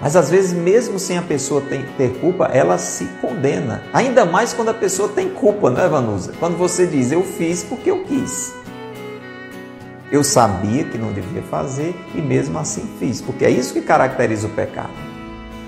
[0.00, 1.62] Mas às vezes, mesmo sem a pessoa
[1.96, 3.82] ter culpa, ela se condena.
[3.92, 6.32] Ainda mais quando a pessoa tem culpa, não é, Vanusa?
[6.40, 8.54] Quando você diz, eu fiz porque eu quis.
[10.10, 14.46] Eu sabia que não devia fazer e mesmo assim fiz, porque é isso que caracteriza
[14.46, 14.90] o pecado.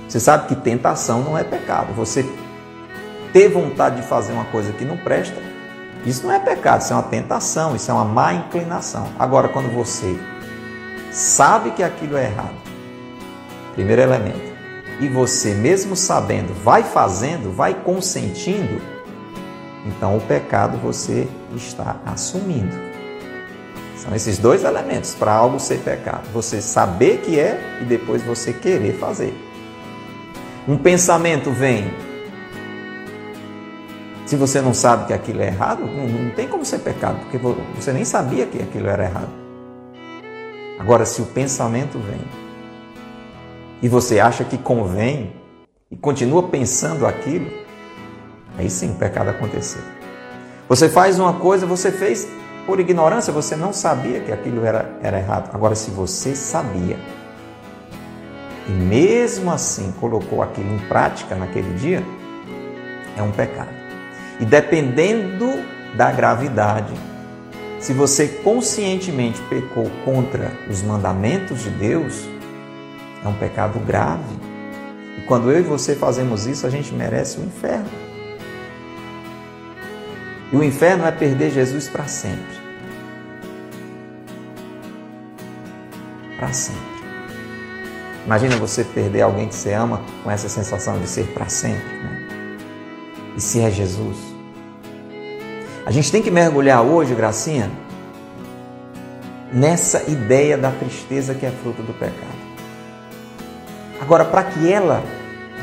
[0.08, 1.92] Você sabe que tentação não é pecado.
[1.94, 2.24] Você
[3.32, 5.36] ter vontade de fazer uma coisa que não presta,
[6.04, 9.06] isso não é pecado, isso é uma tentação, isso é uma má inclinação.
[9.18, 10.18] Agora, quando você
[11.10, 12.62] sabe que aquilo é errado,
[13.74, 14.52] primeiro elemento,
[15.00, 18.80] e você, mesmo sabendo, vai fazendo, vai consentindo,
[19.87, 22.92] então o pecado você está assumindo.
[23.96, 28.52] São esses dois elementos para algo ser pecado: você saber que é e depois você
[28.52, 29.35] querer fazer.
[30.66, 31.92] Um pensamento vem.
[34.26, 37.38] Se você não sabe que aquilo é errado, não, não tem como ser pecado, porque
[37.76, 39.30] você nem sabia que aquilo era errado.
[40.78, 42.20] Agora, se o pensamento vem
[43.82, 45.34] e você acha que convém
[45.90, 47.50] e continua pensando aquilo,
[48.56, 49.82] aí sim o pecado aconteceu.
[50.68, 52.28] Você faz uma coisa, você fez
[52.64, 55.50] por ignorância, você não sabia que aquilo era, era errado.
[55.52, 56.96] Agora, se você sabia
[58.68, 62.02] e mesmo assim colocou aquilo em prática naquele dia,
[63.16, 63.70] é um pecado.
[64.38, 65.46] E dependendo
[65.96, 66.94] da gravidade,
[67.80, 72.28] se você conscientemente pecou contra os mandamentos de Deus,
[73.24, 74.22] é um pecado grave.
[75.18, 77.90] E quando eu e você fazemos isso, a gente merece o inferno.
[80.52, 82.61] E o inferno é perder Jesus para sempre.
[86.38, 86.92] Para sempre.
[88.24, 91.82] Imagina você perder alguém que você ama com essa sensação de ser para sempre.
[91.82, 92.58] Né?
[93.37, 94.16] E se é Jesus?
[95.85, 97.70] A gente tem que mergulhar hoje, Gracinha,
[99.52, 102.31] nessa ideia da tristeza que é fruto do pecado.
[104.12, 105.03] Agora, para que ela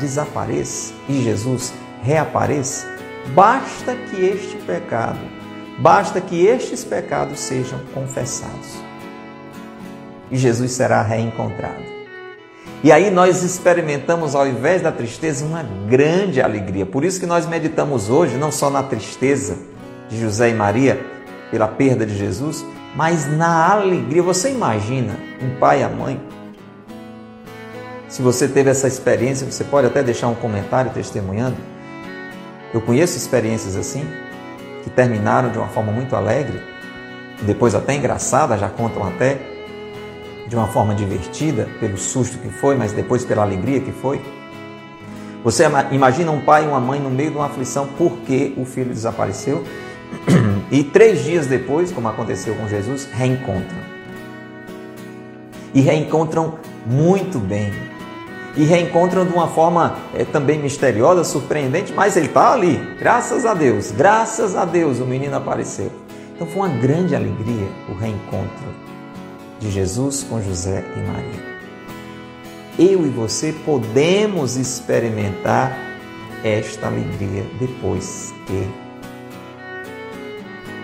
[0.00, 2.84] desapareça e Jesus reapareça,
[3.28, 5.20] Basta que este pecado,
[5.78, 8.82] basta que estes pecados sejam confessados.
[10.32, 11.84] E Jesus será reencontrado.
[12.82, 16.84] E aí nós experimentamos, ao invés da tristeza, uma grande alegria.
[16.84, 19.58] Por isso que nós meditamos hoje não só na tristeza
[20.08, 21.00] de José e Maria
[21.52, 24.24] pela perda de Jesus, mas na alegria.
[24.24, 26.20] Você imagina um pai e a mãe?
[28.10, 31.56] Se você teve essa experiência, você pode até deixar um comentário testemunhando
[32.72, 34.06] eu conheço experiências assim,
[34.84, 36.60] que terminaram de uma forma muito alegre,
[37.42, 39.38] depois até engraçada, já contam até,
[40.46, 44.20] de uma forma divertida, pelo susto que foi, mas depois pela alegria que foi.
[45.42, 48.90] Você imagina um pai e uma mãe no meio de uma aflição porque o filho
[48.90, 49.64] desapareceu
[50.70, 53.78] e três dias depois, como aconteceu com Jesus, reencontram.
[55.74, 57.72] E reencontram muito bem,
[58.60, 62.76] e reencontram de uma forma é, também misteriosa, surpreendente, mas ele está ali.
[62.98, 65.90] Graças a Deus, graças a Deus o menino apareceu.
[66.34, 68.66] Então foi uma grande alegria o reencontro
[69.58, 71.50] de Jesus com José e Maria.
[72.78, 75.74] Eu e você podemos experimentar
[76.44, 78.68] esta alegria depois que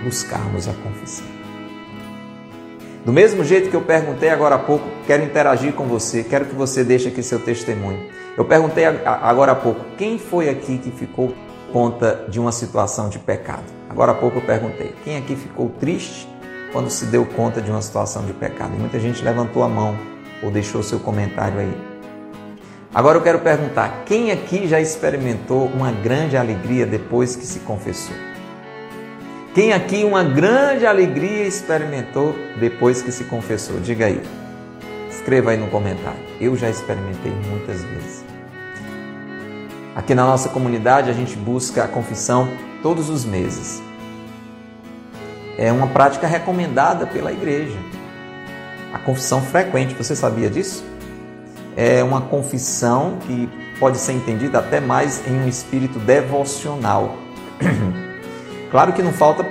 [0.03, 1.27] buscarmos a confissão.
[3.07, 6.57] Do mesmo jeito que eu perguntei agora há pouco, quero interagir com você, quero que
[6.57, 8.01] você deixe aqui seu testemunho.
[8.37, 11.33] Eu perguntei agora há pouco, quem foi aqui que ficou
[11.73, 13.63] conta de uma situação de pecado?
[13.89, 16.29] Agora há pouco eu perguntei, quem aqui ficou triste
[16.73, 18.75] quando se deu conta de uma situação de pecado?
[18.75, 19.97] E muita gente levantou a mão
[20.43, 21.77] ou deixou seu comentário aí.
[22.93, 28.17] Agora eu quero perguntar, quem aqui já experimentou uma grande alegria depois que se confessou?
[29.57, 33.81] Quem aqui uma grande alegria experimentou depois que se confessou?
[33.81, 34.21] Diga aí.
[35.09, 36.21] Escreva aí no comentário.
[36.39, 38.23] Eu já experimentei muitas vezes.
[39.95, 42.51] Aqui na nossa comunidade a gente busca a confissão
[42.83, 43.83] todos os meses.
[45.57, 47.79] É uma prática recomendada pela igreja.
[48.93, 50.85] A confissão frequente, você sabia disso?
[51.75, 53.49] é uma confissão que
[53.79, 57.17] pode ser entendida até mais em um espírito devocional.
[58.71, 59.47] claro que não falta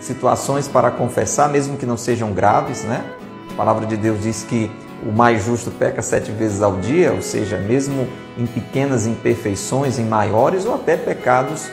[0.00, 3.04] situações para confessar, mesmo que não sejam graves, né?
[3.52, 4.70] A palavra de Deus diz que
[5.02, 8.06] o mais justo peca sete vezes ao dia, ou seja, mesmo
[8.38, 11.68] em pequenas imperfeições, em maiores ou até pecados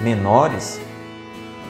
[0.00, 0.80] menores,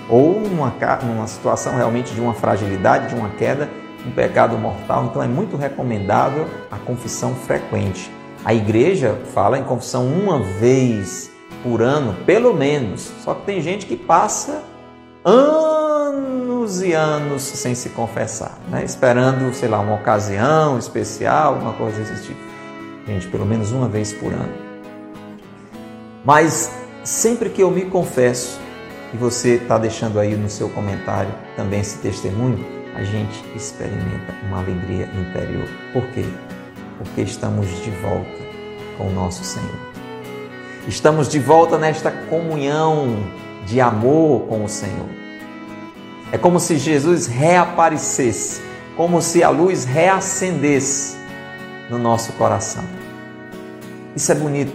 [0.09, 3.69] ou numa, numa situação realmente de uma fragilidade, de uma queda,
[4.07, 5.07] um pecado mortal.
[5.07, 8.11] Então é muito recomendável a confissão frequente.
[8.45, 11.30] A igreja fala em confissão uma vez
[11.63, 13.11] por ano, pelo menos.
[13.23, 14.63] Só que tem gente que passa
[15.25, 18.85] anos e anos sem se confessar, né?
[18.85, 22.41] esperando, sei lá, uma ocasião especial, uma coisa desse tipo.
[23.07, 24.53] Gente, pelo menos uma vez por ano.
[26.25, 26.71] Mas
[27.03, 28.61] sempre que eu me confesso,
[29.13, 34.59] e você está deixando aí no seu comentário também esse testemunho, a gente experimenta uma
[34.59, 35.69] alegria interior.
[35.93, 36.25] Por quê?
[36.99, 38.31] Porque estamos de volta
[38.97, 39.90] com o nosso Senhor.
[40.89, 43.17] Estamos de volta nesta comunhão
[43.67, 45.09] de amor com o Senhor.
[46.33, 48.63] É como se Jesus reaparecesse,
[48.97, 51.19] como se a luz reacendesse
[51.91, 52.85] no nosso coração.
[54.17, 54.73] Isso é bonito,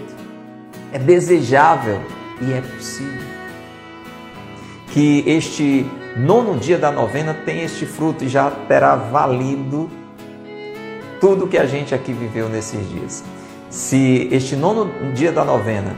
[0.94, 2.00] é desejável
[2.40, 3.24] e é possível.
[4.92, 9.90] Que este nono dia da novena tenha este fruto e já terá valido
[11.20, 13.24] tudo que a gente aqui viveu nesses dias.
[13.70, 15.96] Se este nono dia da novena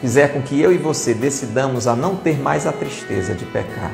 [0.00, 3.92] fizer com que eu e você decidamos a não ter mais a tristeza de pecar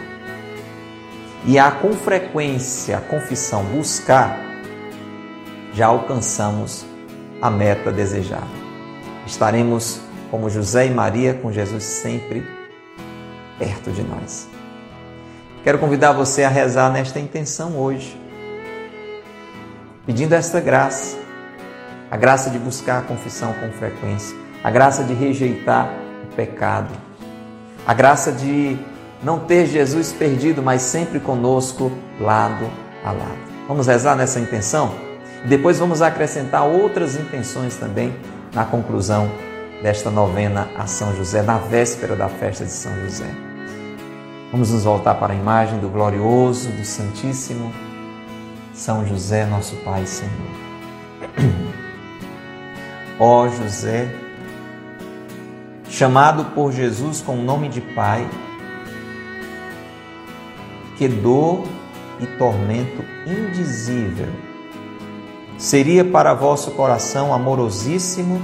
[1.47, 4.39] e a com frequência a confissão buscar,
[5.73, 6.85] já alcançamos
[7.41, 8.61] a meta desejada.
[9.27, 12.47] Estaremos como José e Maria com Jesus sempre
[13.59, 14.49] perto de nós.
[15.63, 18.19] Quero convidar você a rezar nesta intenção hoje,
[20.07, 21.19] pedindo esta graça,
[22.11, 25.89] a graça de buscar a confissão com frequência, a graça de rejeitar
[26.25, 26.91] o pecado,
[27.87, 28.77] a graça de
[29.23, 32.67] não ter Jesus perdido, mas sempre conosco, lado
[33.05, 33.39] a lado.
[33.69, 34.93] Vamos rezar nessa intenção?
[35.47, 38.15] Depois vamos acrescentar outras intenções também
[38.53, 39.31] na conclusão
[39.83, 43.31] desta novena a São José, na véspera da festa de São José.
[44.51, 47.73] Vamos nos voltar para a imagem do glorioso, do Santíssimo
[48.75, 50.31] São José, nosso Pai Senhor.
[53.23, 54.09] Ó José,
[55.91, 58.27] chamado por Jesus com o nome de Pai,
[60.97, 61.65] que dor
[62.19, 64.29] e tormento indizível
[65.59, 68.41] seria para vosso coração amorosíssimo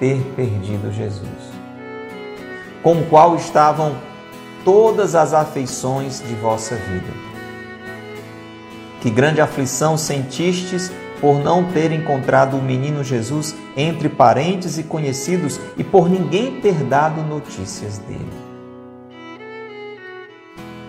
[0.00, 1.52] ter perdido Jesus,
[2.82, 3.94] com o qual estavam
[4.64, 7.12] todas as afeições de vossa vida.
[9.02, 10.90] Que grande aflição sentistes
[11.22, 16.74] por não ter encontrado o menino Jesus entre parentes e conhecidos e por ninguém ter
[16.82, 18.28] dado notícias dele.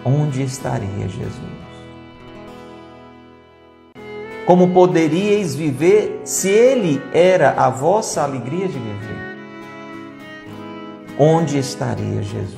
[0.04, 1.38] Onde estaria Jesus?
[4.48, 9.38] Como poderíeis viver se ele era a vossa alegria de viver?
[11.18, 12.58] Onde estaria Jesus?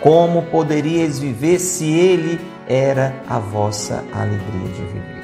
[0.00, 5.22] Como poderíeis viver se ele era a vossa alegria de viver.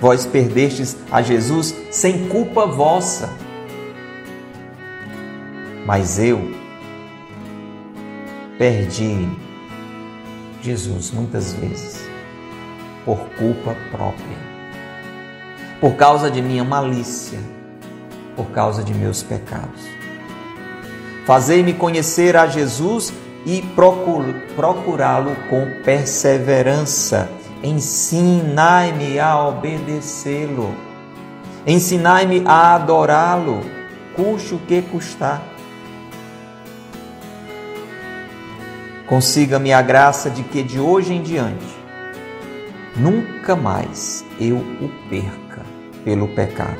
[0.00, 3.30] Vós perdestes a Jesus sem culpa vossa,
[5.86, 6.52] mas eu
[8.58, 9.28] perdi
[10.60, 12.04] Jesus muitas vezes
[13.04, 14.38] por culpa própria,
[15.80, 17.38] por causa de minha malícia,
[18.34, 19.82] por causa de meus pecados.
[21.26, 23.12] Fazei-me conhecer a Jesus
[23.46, 23.62] e
[24.56, 27.30] procurá-lo com perseverança.
[27.62, 30.74] Ensinai-me a obedecê-lo.
[31.66, 33.60] Ensinai-me a adorá-lo,
[34.14, 35.42] custe o que custar.
[39.06, 41.74] Consiga-me a graça de que de hoje em diante
[42.96, 45.62] nunca mais eu o perca
[46.04, 46.78] pelo pecado.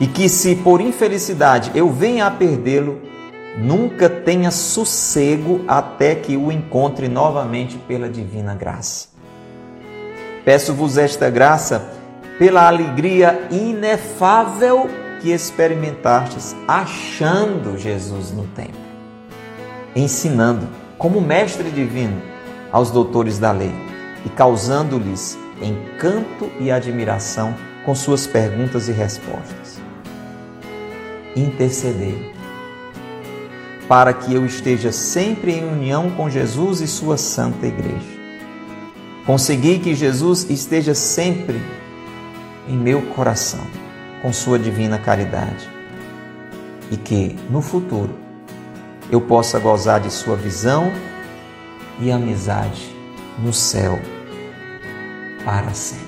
[0.00, 3.00] E que se por infelicidade eu venha a perdê-lo,
[3.56, 9.08] nunca tenha sossego até que o encontre novamente pela divina graça.
[10.44, 11.92] Peço-vos esta graça
[12.38, 14.88] pela alegria inefável
[15.20, 18.80] que experimentastes achando Jesus no templo,
[19.94, 20.66] ensinando
[20.98, 22.20] como mestre divino
[22.72, 23.72] aos doutores da lei
[24.24, 29.80] e causando-lhes encanto e admiração com suas perguntas e respostas.
[31.36, 32.32] Intercedei
[33.92, 38.22] para que eu esteja sempre em união com Jesus e sua santa igreja.
[39.26, 41.60] Consegui que Jesus esteja sempre
[42.66, 43.60] em meu coração,
[44.22, 45.68] com Sua divina caridade,
[46.90, 48.14] e que no futuro
[49.10, 50.90] eu possa gozar de Sua visão
[52.00, 52.96] e amizade
[53.40, 54.00] no céu
[55.44, 56.06] para sempre.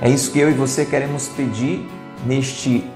[0.00, 1.84] É isso que eu e você queremos pedir
[2.24, 2.88] neste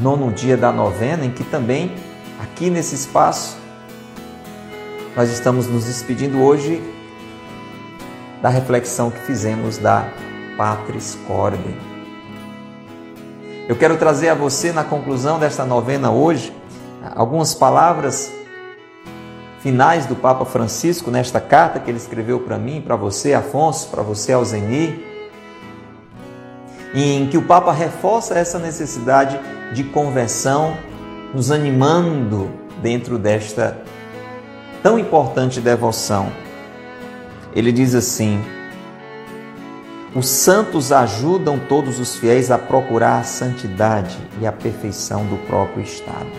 [0.00, 1.94] nono dia da novena, em que também,
[2.40, 3.56] aqui nesse espaço,
[5.16, 6.82] nós estamos nos despedindo hoje
[8.40, 10.08] da reflexão que fizemos da
[10.56, 11.76] Patris Corde.
[13.68, 16.52] Eu quero trazer a você, na conclusão desta novena hoje,
[17.14, 18.32] algumas palavras
[19.60, 24.02] finais do Papa Francisco nesta carta que ele escreveu para mim, para você, Afonso, para
[24.02, 25.10] você, Alzenir
[26.94, 29.38] em que o Papa reforça essa necessidade
[29.72, 30.76] de conversão,
[31.34, 32.50] nos animando
[32.82, 33.82] dentro desta
[34.82, 36.30] tão importante devoção.
[37.54, 38.42] Ele diz assim:
[40.14, 45.82] Os santos ajudam todos os fiéis a procurar a santidade e a perfeição do próprio
[45.82, 46.30] estado.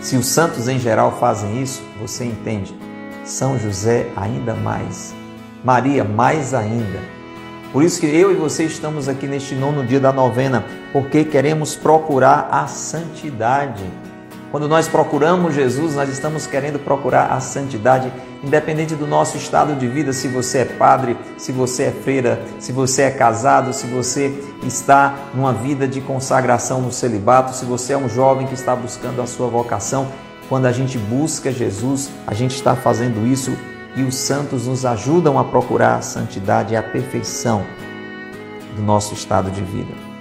[0.00, 2.74] Se os santos em geral fazem isso, você entende,
[3.24, 5.14] São José ainda mais,
[5.64, 7.23] Maria mais ainda
[7.74, 11.74] por isso que eu e você estamos aqui neste nono dia da novena, porque queremos
[11.74, 13.82] procurar a santidade.
[14.52, 18.12] Quando nós procuramos Jesus, nós estamos querendo procurar a santidade,
[18.44, 22.70] independente do nosso estado de vida, se você é padre, se você é freira, se
[22.70, 27.98] você é casado, se você está numa vida de consagração no celibato, se você é
[27.98, 30.06] um jovem que está buscando a sua vocação.
[30.48, 33.50] Quando a gente busca Jesus, a gente está fazendo isso
[33.96, 37.64] e os santos nos ajudam a procurar a santidade e a perfeição
[38.76, 40.14] do nosso estado de vida.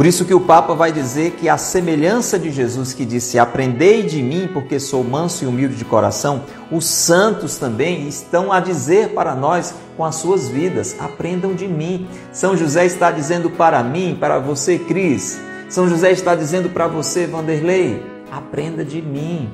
[0.00, 4.02] Por isso que o Papa vai dizer que a semelhança de Jesus que disse: "Aprendei
[4.02, 9.10] de mim, porque sou manso e humilde de coração", os santos também estão a dizer
[9.10, 12.08] para nós com as suas vidas: "Aprendam de mim".
[12.32, 15.38] São José está dizendo para mim, para você, Cris.
[15.68, 18.02] São José está dizendo para você, Vanderlei:
[18.32, 19.50] "Aprenda de mim".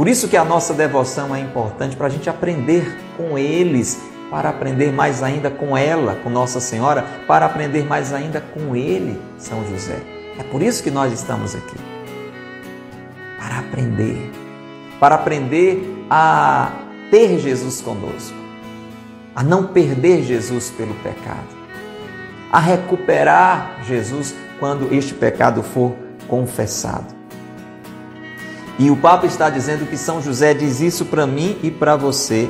[0.00, 4.48] Por isso que a nossa devoção é importante para a gente aprender com eles, para
[4.48, 9.62] aprender mais ainda com ela, com Nossa Senhora, para aprender mais ainda com ele, São
[9.66, 10.00] José.
[10.38, 11.76] É por isso que nós estamos aqui.
[13.38, 14.32] Para aprender.
[14.98, 16.72] Para aprender a
[17.10, 18.38] ter Jesus conosco.
[19.36, 21.54] A não perder Jesus pelo pecado.
[22.50, 25.94] A recuperar Jesus quando este pecado for
[26.26, 27.19] confessado.
[28.80, 32.48] E o Papa está dizendo que São José diz isso para mim e para você,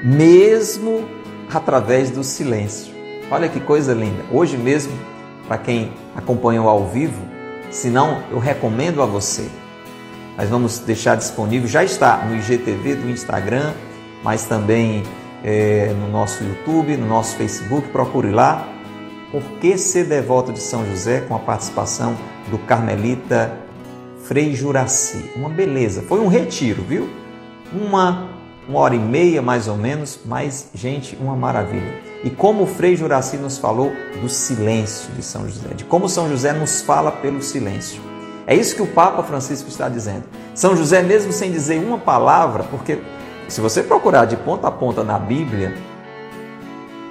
[0.00, 1.08] mesmo
[1.52, 2.94] através do silêncio.
[3.28, 4.22] Olha que coisa linda.
[4.30, 4.92] Hoje mesmo,
[5.48, 7.20] para quem acompanhou ao vivo,
[7.68, 9.50] se não, eu recomendo a você.
[10.38, 13.72] Nós vamos deixar disponível, já está no IGTV do Instagram,
[14.22, 15.02] mas também
[15.42, 18.68] é, no nosso YouTube, no nosso Facebook, procure lá.
[19.32, 22.16] Por que ser devoto de São José com a participação
[22.48, 23.59] do Carmelita
[24.30, 25.28] Frei Juraci.
[25.34, 26.02] Uma beleza.
[26.02, 27.10] Foi um retiro, viu?
[27.72, 28.28] Uma,
[28.68, 32.00] uma hora e meia mais ou menos, mas, gente, uma maravilha.
[32.22, 33.90] E como o Frei Juraci nos falou
[34.22, 38.00] do silêncio de São José, de como São José nos fala pelo silêncio.
[38.46, 40.22] É isso que o Papa Francisco está dizendo.
[40.54, 43.00] São José, mesmo sem dizer uma palavra, porque
[43.48, 45.74] se você procurar de ponta a ponta na Bíblia,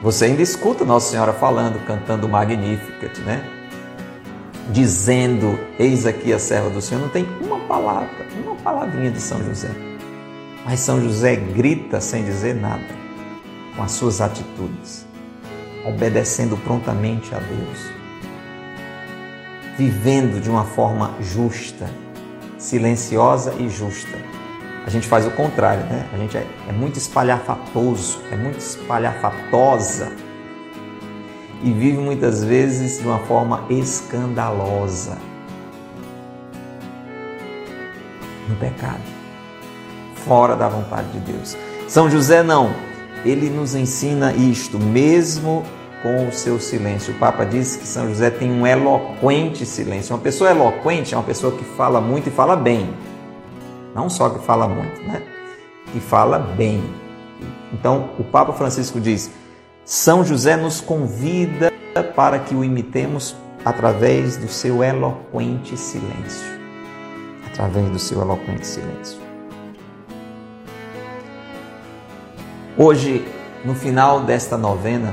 [0.01, 3.58] você ainda escuta Nossa Senhora falando, cantando Magnificat, né?
[4.69, 8.09] Dizendo: Eis aqui a serva do Senhor, não tem uma palavra,
[8.43, 9.69] uma palavrinha de São José.
[10.65, 12.83] Mas São José grita sem dizer nada,
[13.75, 15.05] com as suas atitudes,
[15.85, 17.91] obedecendo prontamente a Deus,
[19.77, 21.89] vivendo de uma forma justa,
[22.57, 24.17] silenciosa e justa.
[24.85, 26.07] A gente faz o contrário, né?
[26.13, 30.11] A gente é, é muito espalhafatoso, é muito espalhafatosa
[31.61, 35.17] e vive muitas vezes de uma forma escandalosa
[38.47, 39.01] no pecado,
[40.25, 41.55] fora da vontade de Deus.
[41.87, 42.73] São José não,
[43.25, 45.63] ele nos ensina isto, mesmo
[46.01, 47.13] com o seu silêncio.
[47.13, 50.15] O Papa diz que São José tem um eloquente silêncio.
[50.15, 52.89] Uma pessoa eloquente é uma pessoa que fala muito e fala bem.
[53.93, 55.21] Não só que fala muito, né?
[55.91, 56.83] Que fala bem.
[57.73, 59.31] Então, o Papa Francisco diz:
[59.89, 61.73] são José nos convida
[62.15, 63.35] para que o imitemos
[63.65, 66.45] através do seu eloquente silêncio.
[67.47, 69.17] Através do seu eloquente silêncio.
[72.77, 73.27] Hoje,
[73.65, 75.11] no final desta novena,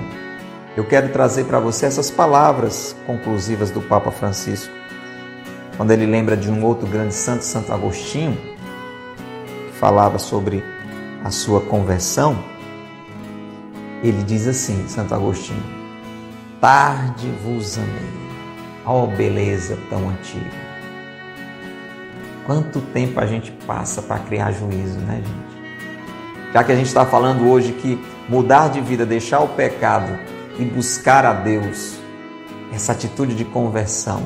[0.76, 4.70] eu quero trazer para você essas palavras conclusivas do Papa Francisco,
[5.78, 10.62] quando ele lembra de um outro grande santo, Santo Agostinho, que falava sobre
[11.24, 12.36] a sua conversão,
[14.08, 15.62] ele diz assim, Santo Agostinho:
[16.60, 17.90] Tarde vos amei,
[18.84, 20.66] ó oh, beleza tão antiga.
[22.46, 26.52] Quanto tempo a gente passa para criar juízo, né, gente?
[26.52, 30.16] Já que a gente está falando hoje que mudar de vida, deixar o pecado
[30.58, 31.98] e buscar a Deus,
[32.72, 34.22] essa atitude de conversão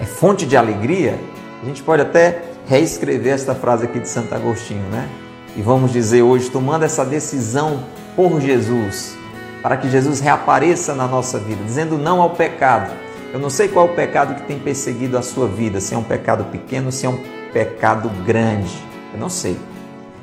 [0.00, 1.18] é fonte de alegria,
[1.62, 5.08] a gente pode até reescrever esta frase aqui de Santo Agostinho, né?
[5.56, 7.84] E vamos dizer hoje, tomando essa decisão
[8.16, 9.16] por Jesus,
[9.62, 12.92] para que Jesus reapareça na nossa vida, dizendo não ao pecado.
[13.32, 15.98] Eu não sei qual é o pecado que tem perseguido a sua vida, se é
[15.98, 17.18] um pecado pequeno, se é um
[17.52, 18.76] pecado grande.
[19.12, 19.58] Eu não sei.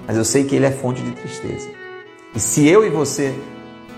[0.07, 1.69] Mas eu sei que ele é fonte de tristeza.
[2.35, 3.33] E se eu e você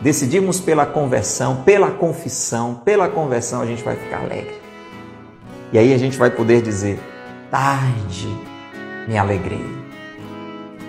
[0.01, 4.59] decidirmos pela conversão, pela confissão, pela conversão, a gente vai ficar alegre.
[5.71, 6.99] E aí a gente vai poder dizer:
[7.49, 8.27] tarde
[9.07, 9.80] me alegrei.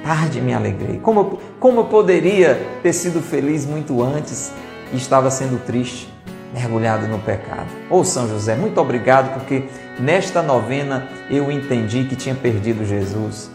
[0.02, 0.98] Tarde me alegrei.
[0.98, 4.52] Como, como eu poderia ter sido feliz muito antes
[4.92, 6.12] e estava sendo triste,
[6.52, 7.68] mergulhado no pecado?
[7.88, 9.64] Ô oh, São José, muito obrigado porque
[10.00, 13.50] nesta novena eu entendi que tinha perdido Jesus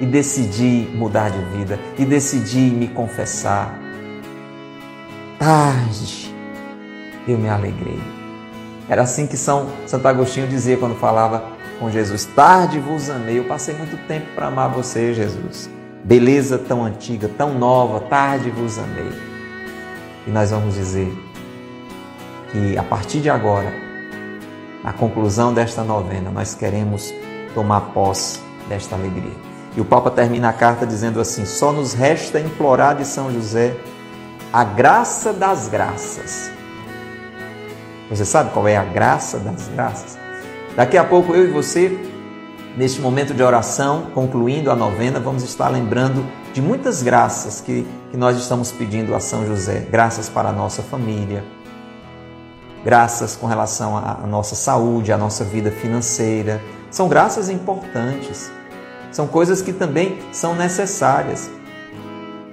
[0.00, 3.78] e decidi mudar de vida e decidi me confessar.
[5.38, 6.34] Tarde
[7.26, 8.00] eu me alegrei.
[8.88, 13.44] Era assim que São Santo Agostinho dizia quando falava com Jesus: Tarde vos amei, eu
[13.44, 15.70] passei muito tempo para amar você, Jesus.
[16.04, 19.12] Beleza tão antiga, tão nova, tarde vos amei.
[20.26, 21.12] E nós vamos dizer
[22.50, 23.72] que a partir de agora,
[24.82, 27.12] na conclusão desta novena, nós queremos
[27.54, 29.36] tomar posse desta alegria.
[29.76, 33.76] E o Papa termina a carta dizendo assim: Só nos resta implorar de São José
[34.52, 36.50] a graça das graças
[38.10, 40.17] você sabe qual é a graça das graças?
[40.78, 41.98] Daqui a pouco eu e você,
[42.76, 48.16] neste momento de oração, concluindo a novena, vamos estar lembrando de muitas graças que, que
[48.16, 49.88] nós estamos pedindo a São José.
[49.90, 51.42] Graças para a nossa família,
[52.84, 56.62] graças com relação à nossa saúde, à nossa vida financeira.
[56.92, 58.48] São graças importantes.
[59.10, 61.50] São coisas que também são necessárias.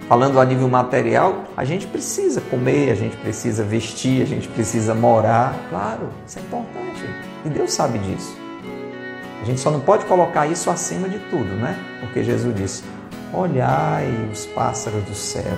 [0.09, 4.95] Falando a nível material, a gente precisa comer, a gente precisa vestir, a gente precisa
[4.95, 5.53] morar.
[5.69, 7.34] Claro, isso é importante.
[7.45, 8.35] E Deus sabe disso.
[9.41, 11.77] A gente só não pode colocar isso acima de tudo, né?
[11.99, 12.83] Porque Jesus disse:
[13.31, 15.57] Olhai os pássaros do céu.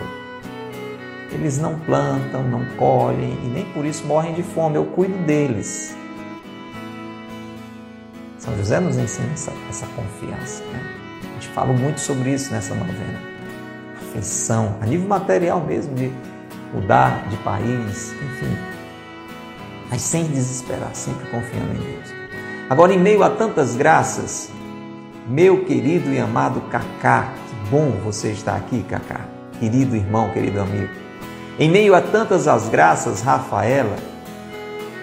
[1.31, 4.75] Eles não plantam, não colhem e nem por isso morrem de fome.
[4.75, 5.95] Eu cuido deles.
[8.37, 10.63] São José nos ensina essa, essa confiança.
[10.65, 10.81] Né?
[11.23, 13.37] A gente fala muito sobre isso nessa novena
[14.17, 16.11] aflição, a nível material mesmo, de
[16.73, 18.76] mudar de país, enfim.
[19.89, 22.13] Mas sem desesperar, sempre confiando em Deus.
[22.69, 24.49] Agora, em meio a tantas graças,
[25.27, 29.21] meu querido e amado Cacá, que bom você estar aqui, Cacá,
[29.59, 30.89] querido irmão, querido amigo.
[31.59, 33.95] Em meio a tantas as graças, Rafaela,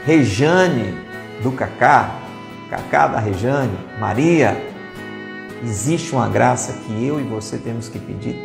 [0.04, 0.94] Rejane
[1.42, 2.18] do Cacá,
[2.70, 4.56] Cacá da Rejane, Maria,
[5.62, 8.36] existe uma graça que eu e você temos que pedir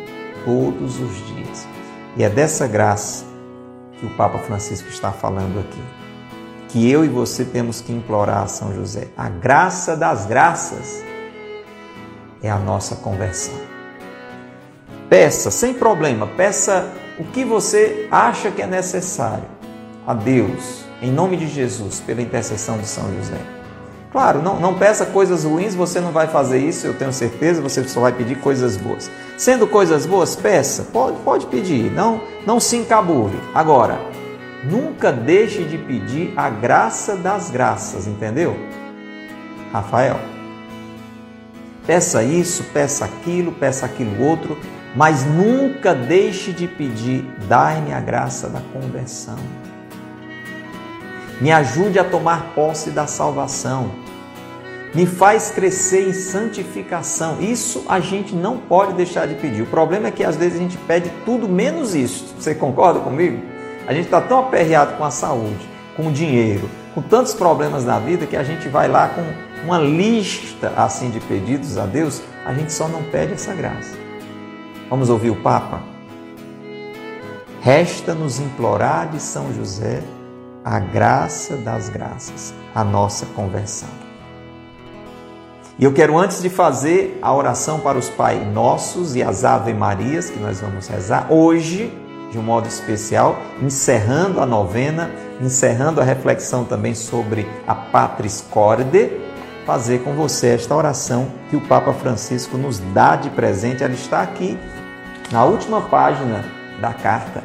[0.44, 1.68] todos os dias.
[2.16, 3.24] E é dessa graça
[3.98, 5.99] que o Papa Francisco está falando aqui.
[6.72, 9.08] Que eu e você temos que implorar a São José.
[9.16, 11.02] A graça das graças
[12.42, 13.54] é a nossa conversão.
[15.08, 19.44] Peça, sem problema, peça o que você acha que é necessário
[20.06, 23.40] a Deus, em nome de Jesus, pela intercessão de São José.
[24.12, 27.86] Claro, não, não peça coisas ruins, você não vai fazer isso, eu tenho certeza, você
[27.88, 29.10] só vai pedir coisas boas.
[29.36, 33.38] Sendo coisas boas, peça, pode, pode pedir, não, não se encabule.
[33.54, 34.00] Agora,
[34.64, 38.56] nunca deixe de pedir a graça das graças, entendeu?
[39.72, 40.18] Rafael,
[41.86, 44.58] peça isso, peça aquilo, peça aquilo outro,
[44.94, 49.38] mas nunca deixe de pedir, dai-me a graça da conversão.
[51.40, 53.90] Me ajude a tomar posse da salvação.
[54.94, 57.40] Me faz crescer em santificação.
[57.40, 59.62] Isso a gente não pode deixar de pedir.
[59.62, 62.34] O problema é que às vezes a gente pede tudo menos isso.
[62.38, 63.40] Você concorda comigo?
[63.86, 67.98] A gente está tão aperreado com a saúde, com o dinheiro, com tantos problemas na
[67.98, 69.22] vida que a gente vai lá com
[69.64, 73.96] uma lista assim de pedidos a Deus, a gente só não pede essa graça.
[74.88, 75.80] Vamos ouvir o Papa?
[77.60, 80.02] Resta-nos implorar de São José
[80.64, 83.88] a graça das graças, a nossa conversão.
[85.78, 89.72] E eu quero, antes de fazer a oração para os Pai Nossos e as Ave
[89.72, 91.90] Marias, que nós vamos rezar hoje,
[92.30, 95.10] de um modo especial, encerrando a novena,
[95.40, 99.10] encerrando a reflexão também sobre a Patris Corde,
[99.66, 103.82] fazer com você esta oração que o Papa Francisco nos dá de presente.
[103.82, 104.58] Ela está aqui
[105.30, 106.44] na última página
[106.80, 107.42] da carta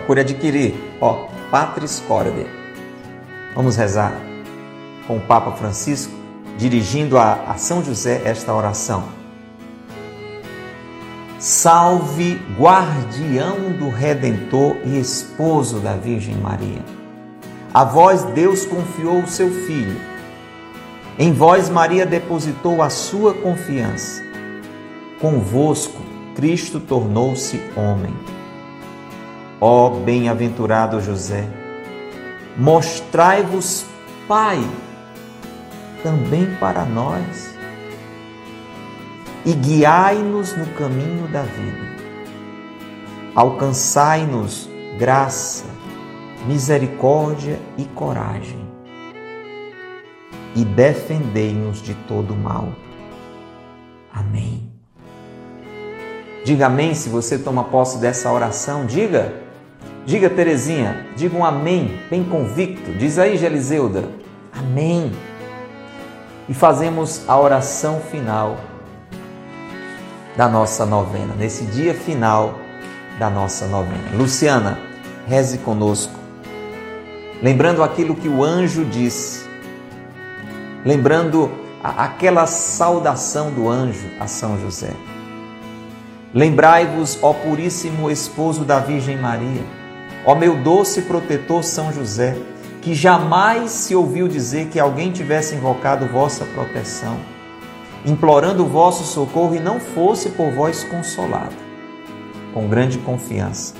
[0.00, 2.46] poder adquirir, ó, Patris Corde.
[3.54, 4.12] Vamos rezar
[5.06, 6.12] com o Papa Francisco
[6.56, 9.17] dirigindo a, a São José esta oração.
[11.38, 16.84] Salve, guardião do Redentor e esposo da Virgem Maria.
[17.72, 20.00] A vós Deus confiou o seu Filho.
[21.16, 24.20] Em vós Maria depositou a sua confiança.
[25.20, 26.02] Convosco
[26.34, 28.16] Cristo tornou-se homem.
[29.60, 31.48] Ó bem-aventurado José,
[32.56, 33.86] mostrai-vos
[34.26, 34.58] Pai
[36.02, 37.57] também para nós
[39.44, 41.88] e guiai-nos no caminho da vida.
[43.34, 44.68] Alcançai-nos
[44.98, 45.64] graça,
[46.46, 48.68] misericórdia e coragem
[50.58, 52.72] e defendei-nos de todo mal.
[54.12, 54.72] Amém.
[56.44, 58.84] Diga amém se você toma posse dessa oração.
[58.84, 59.34] Diga,
[60.04, 62.90] diga Terezinha, diga um amém, bem convicto.
[62.92, 64.04] Diz aí, Geliseuda,
[64.52, 65.12] amém.
[66.48, 68.56] E fazemos a oração final
[70.38, 72.60] da nossa novena, nesse dia final
[73.18, 74.04] da nossa novena.
[74.14, 74.78] Luciana,
[75.26, 76.14] reze conosco,
[77.42, 79.48] lembrando aquilo que o anjo disse,
[80.84, 81.50] lembrando
[81.82, 84.92] aquela saudação do anjo a São José.
[86.32, 89.64] Lembrai-vos, ó Puríssimo Esposo da Virgem Maria,
[90.24, 92.36] ó meu doce protetor São José,
[92.80, 97.18] que jamais se ouviu dizer que alguém tivesse invocado vossa proteção,
[98.04, 101.54] implorando o vosso socorro e não fosse por vós consolado.
[102.52, 103.74] Com grande confiança,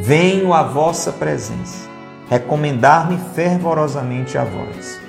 [0.00, 1.88] venho à vossa presença,
[2.28, 5.00] recomendar-me fervorosamente a vós.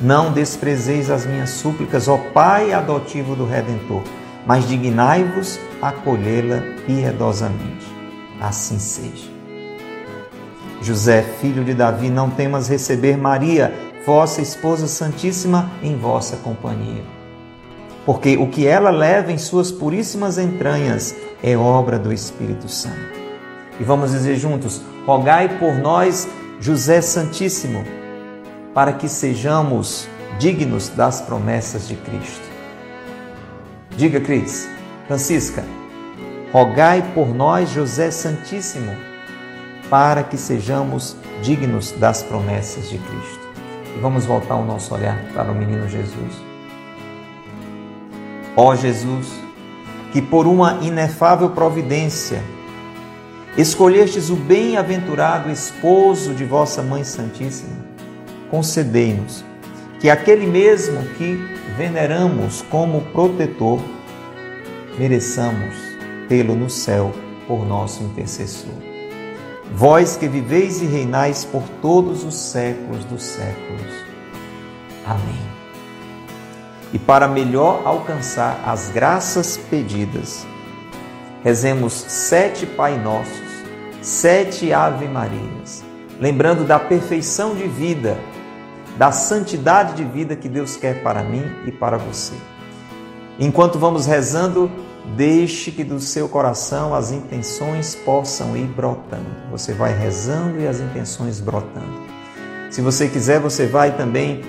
[0.00, 4.02] Não desprezeis as minhas súplicas, ó Pai adotivo do Redentor,
[4.46, 7.86] mas dignai-vos acolhê-la piedosamente.
[8.40, 9.28] Assim seja.
[10.80, 13.74] José, filho de Davi, não temas receber Maria,
[14.04, 17.02] vossa esposa santíssima, em vossa companhia.
[18.06, 23.18] Porque o que ela leva em suas puríssimas entranhas é obra do Espírito Santo.
[23.78, 26.28] E vamos dizer juntos: rogai por nós,
[26.60, 27.84] José Santíssimo,
[28.74, 32.48] para que sejamos dignos das promessas de Cristo.
[33.96, 34.68] Diga, Cris,
[35.06, 35.64] Francisca,
[36.52, 38.96] rogai por nós, José Santíssimo,
[39.90, 43.39] para que sejamos dignos das promessas de Cristo.
[43.96, 46.50] E vamos voltar o nosso olhar para o menino Jesus.
[48.56, 49.32] Ó Jesus,
[50.12, 52.42] que por uma inefável providência
[53.56, 57.76] escolhestes o bem-aventurado esposo de vossa Mãe Santíssima,
[58.50, 59.44] concedei-nos
[60.00, 61.34] que aquele mesmo que
[61.76, 63.80] veneramos como protetor,
[64.98, 65.74] mereçamos
[66.28, 67.12] tê-lo no céu
[67.46, 68.89] por nosso intercessor.
[69.72, 73.92] Vós que viveis e reinais por todos os séculos dos séculos.
[75.06, 75.50] Amém.
[76.92, 80.46] E para melhor alcançar as graças pedidas,
[81.42, 83.48] rezemos sete Pai Nossos,
[84.02, 85.84] sete Ave Marias,
[86.18, 88.18] lembrando da perfeição de vida
[89.00, 92.34] da santidade de vida que Deus quer para mim e para você.
[93.38, 94.70] Enquanto vamos rezando,
[95.16, 99.26] deixe que do seu coração as intenções possam ir brotando.
[99.50, 102.00] Você vai rezando e as intenções brotando.
[102.70, 104.42] Se você quiser, você vai também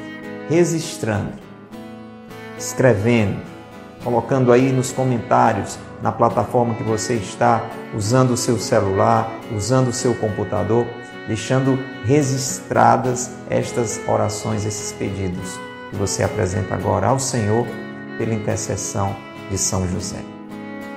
[0.50, 1.34] registrando,
[2.58, 3.40] escrevendo,
[4.04, 7.64] colocando aí nos comentários na plataforma que você está,
[7.96, 10.86] usando o seu celular, usando o seu computador
[11.28, 17.66] deixando registradas estas orações, esses pedidos que você apresenta agora ao Senhor
[18.18, 19.16] pela intercessão
[19.50, 20.31] de São José.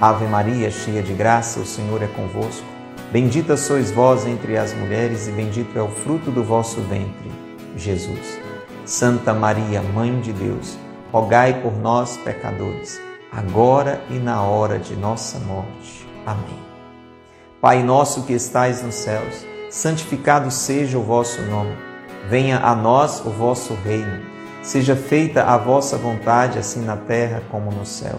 [0.00, 2.66] Ave Maria, cheia de graça, o Senhor é convosco.
[3.12, 7.30] Bendita sois vós entre as mulheres, e bendito é o fruto do vosso ventre,
[7.76, 8.38] Jesus.
[8.84, 10.76] Santa Maria, Mãe de Deus,
[11.12, 16.08] rogai por nós, pecadores, agora e na hora de nossa morte.
[16.26, 16.58] Amém.
[17.60, 21.76] Pai nosso que estais nos céus, santificado seja o vosso nome.
[22.28, 24.20] Venha a nós o vosso reino.
[24.62, 28.18] Seja feita a vossa vontade, assim na terra como no céu.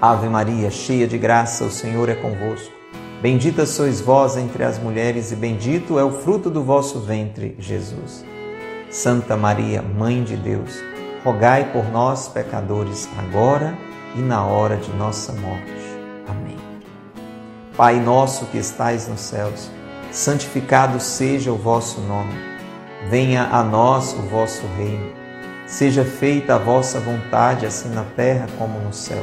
[0.00, 2.72] Ave Maria, cheia de graça, o Senhor é convosco.
[3.20, 8.24] Bendita sois vós entre as mulheres, e bendito é o fruto do vosso ventre, Jesus.
[8.90, 10.82] Santa Maria, Mãe de Deus,
[11.22, 13.76] rogai por nós, pecadores, agora
[14.16, 15.70] e na hora de nossa morte.
[16.26, 16.56] Amém.
[17.76, 19.70] Pai nosso que estais nos céus,
[20.10, 22.32] santificado seja o vosso nome.
[23.10, 25.12] Venha a nós o vosso reino.
[25.66, 29.22] Seja feita a vossa vontade, assim na terra como no céu.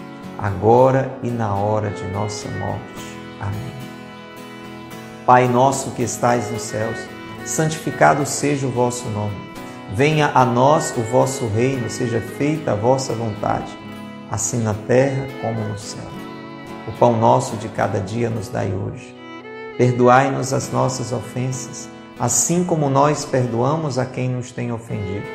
[0.41, 3.17] agora e na hora de nossa morte.
[3.39, 3.73] Amém.
[5.23, 6.97] Pai nosso que estais nos céus,
[7.45, 9.51] santificado seja o vosso nome.
[9.93, 13.71] Venha a nós o vosso reino, seja feita a vossa vontade,
[14.31, 16.09] assim na terra como no céu.
[16.87, 19.15] O pão nosso de cada dia nos dai hoje.
[19.77, 21.87] Perdoai-nos as nossas ofensas,
[22.19, 25.25] assim como nós perdoamos a quem nos tem ofendido.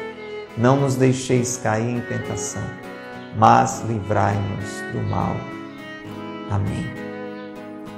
[0.57, 2.86] Não nos deixeis cair em tentação
[3.37, 5.37] mas livrai-nos do mal.
[6.51, 6.87] Amém.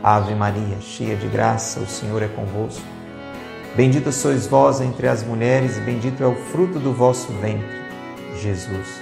[0.03, 2.85] Ave Maria, cheia de graça, o Senhor é convosco.
[3.77, 7.79] Bendita sois vós entre as mulheres, e bendito é o fruto do vosso ventre,
[8.41, 9.01] Jesus.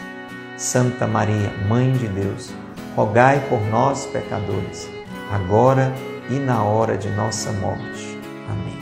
[0.56, 2.52] Santa Maria, Mãe de Deus,
[2.94, 4.88] rogai por nós, pecadores,
[5.30, 5.92] agora
[6.30, 8.18] e na hora de nossa morte.
[8.48, 8.78] Amém.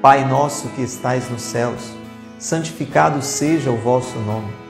[0.00, 1.92] Pai nosso que estais nos céus,
[2.38, 4.69] santificado seja o vosso nome.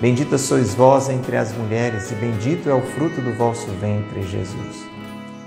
[0.00, 4.88] Bendita sois vós entre as mulheres, e bendito é o fruto do vosso ventre, Jesus.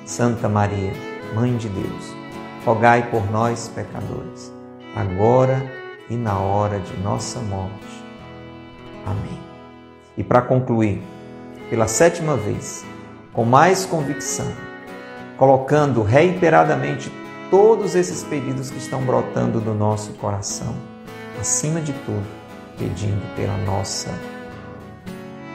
[0.05, 0.93] Santa Maria,
[1.33, 2.15] Mãe de Deus,
[2.63, 4.53] rogai por nós, pecadores,
[4.95, 5.59] agora
[6.07, 8.05] e na hora de nossa morte.
[9.07, 9.39] Amém.
[10.15, 11.01] E para concluir,
[11.71, 12.85] pela sétima vez,
[13.33, 14.53] com mais convicção,
[15.35, 17.11] colocando reiteradamente
[17.49, 20.75] todos esses pedidos que estão brotando do nosso coração,
[21.41, 22.27] acima de tudo,
[22.77, 24.11] pedindo pela nossa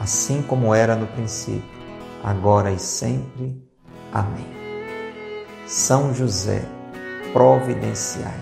[0.00, 1.62] assim como era no princípio,
[2.24, 3.62] agora e sempre.
[4.12, 4.46] Amém.
[5.66, 6.62] São José,
[7.32, 8.40] providenciai.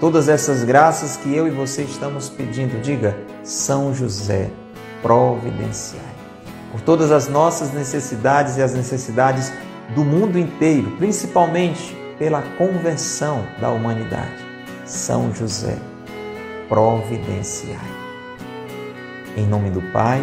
[0.00, 4.50] Todas essas graças que eu e você estamos pedindo, diga São José,
[5.00, 6.02] providenciai.
[6.72, 9.52] Por todas as nossas necessidades e as necessidades
[9.94, 14.44] do mundo inteiro, principalmente pela conversão da humanidade.
[14.84, 15.78] São José,
[16.68, 17.78] providenciai.
[19.36, 20.22] Em nome do Pai,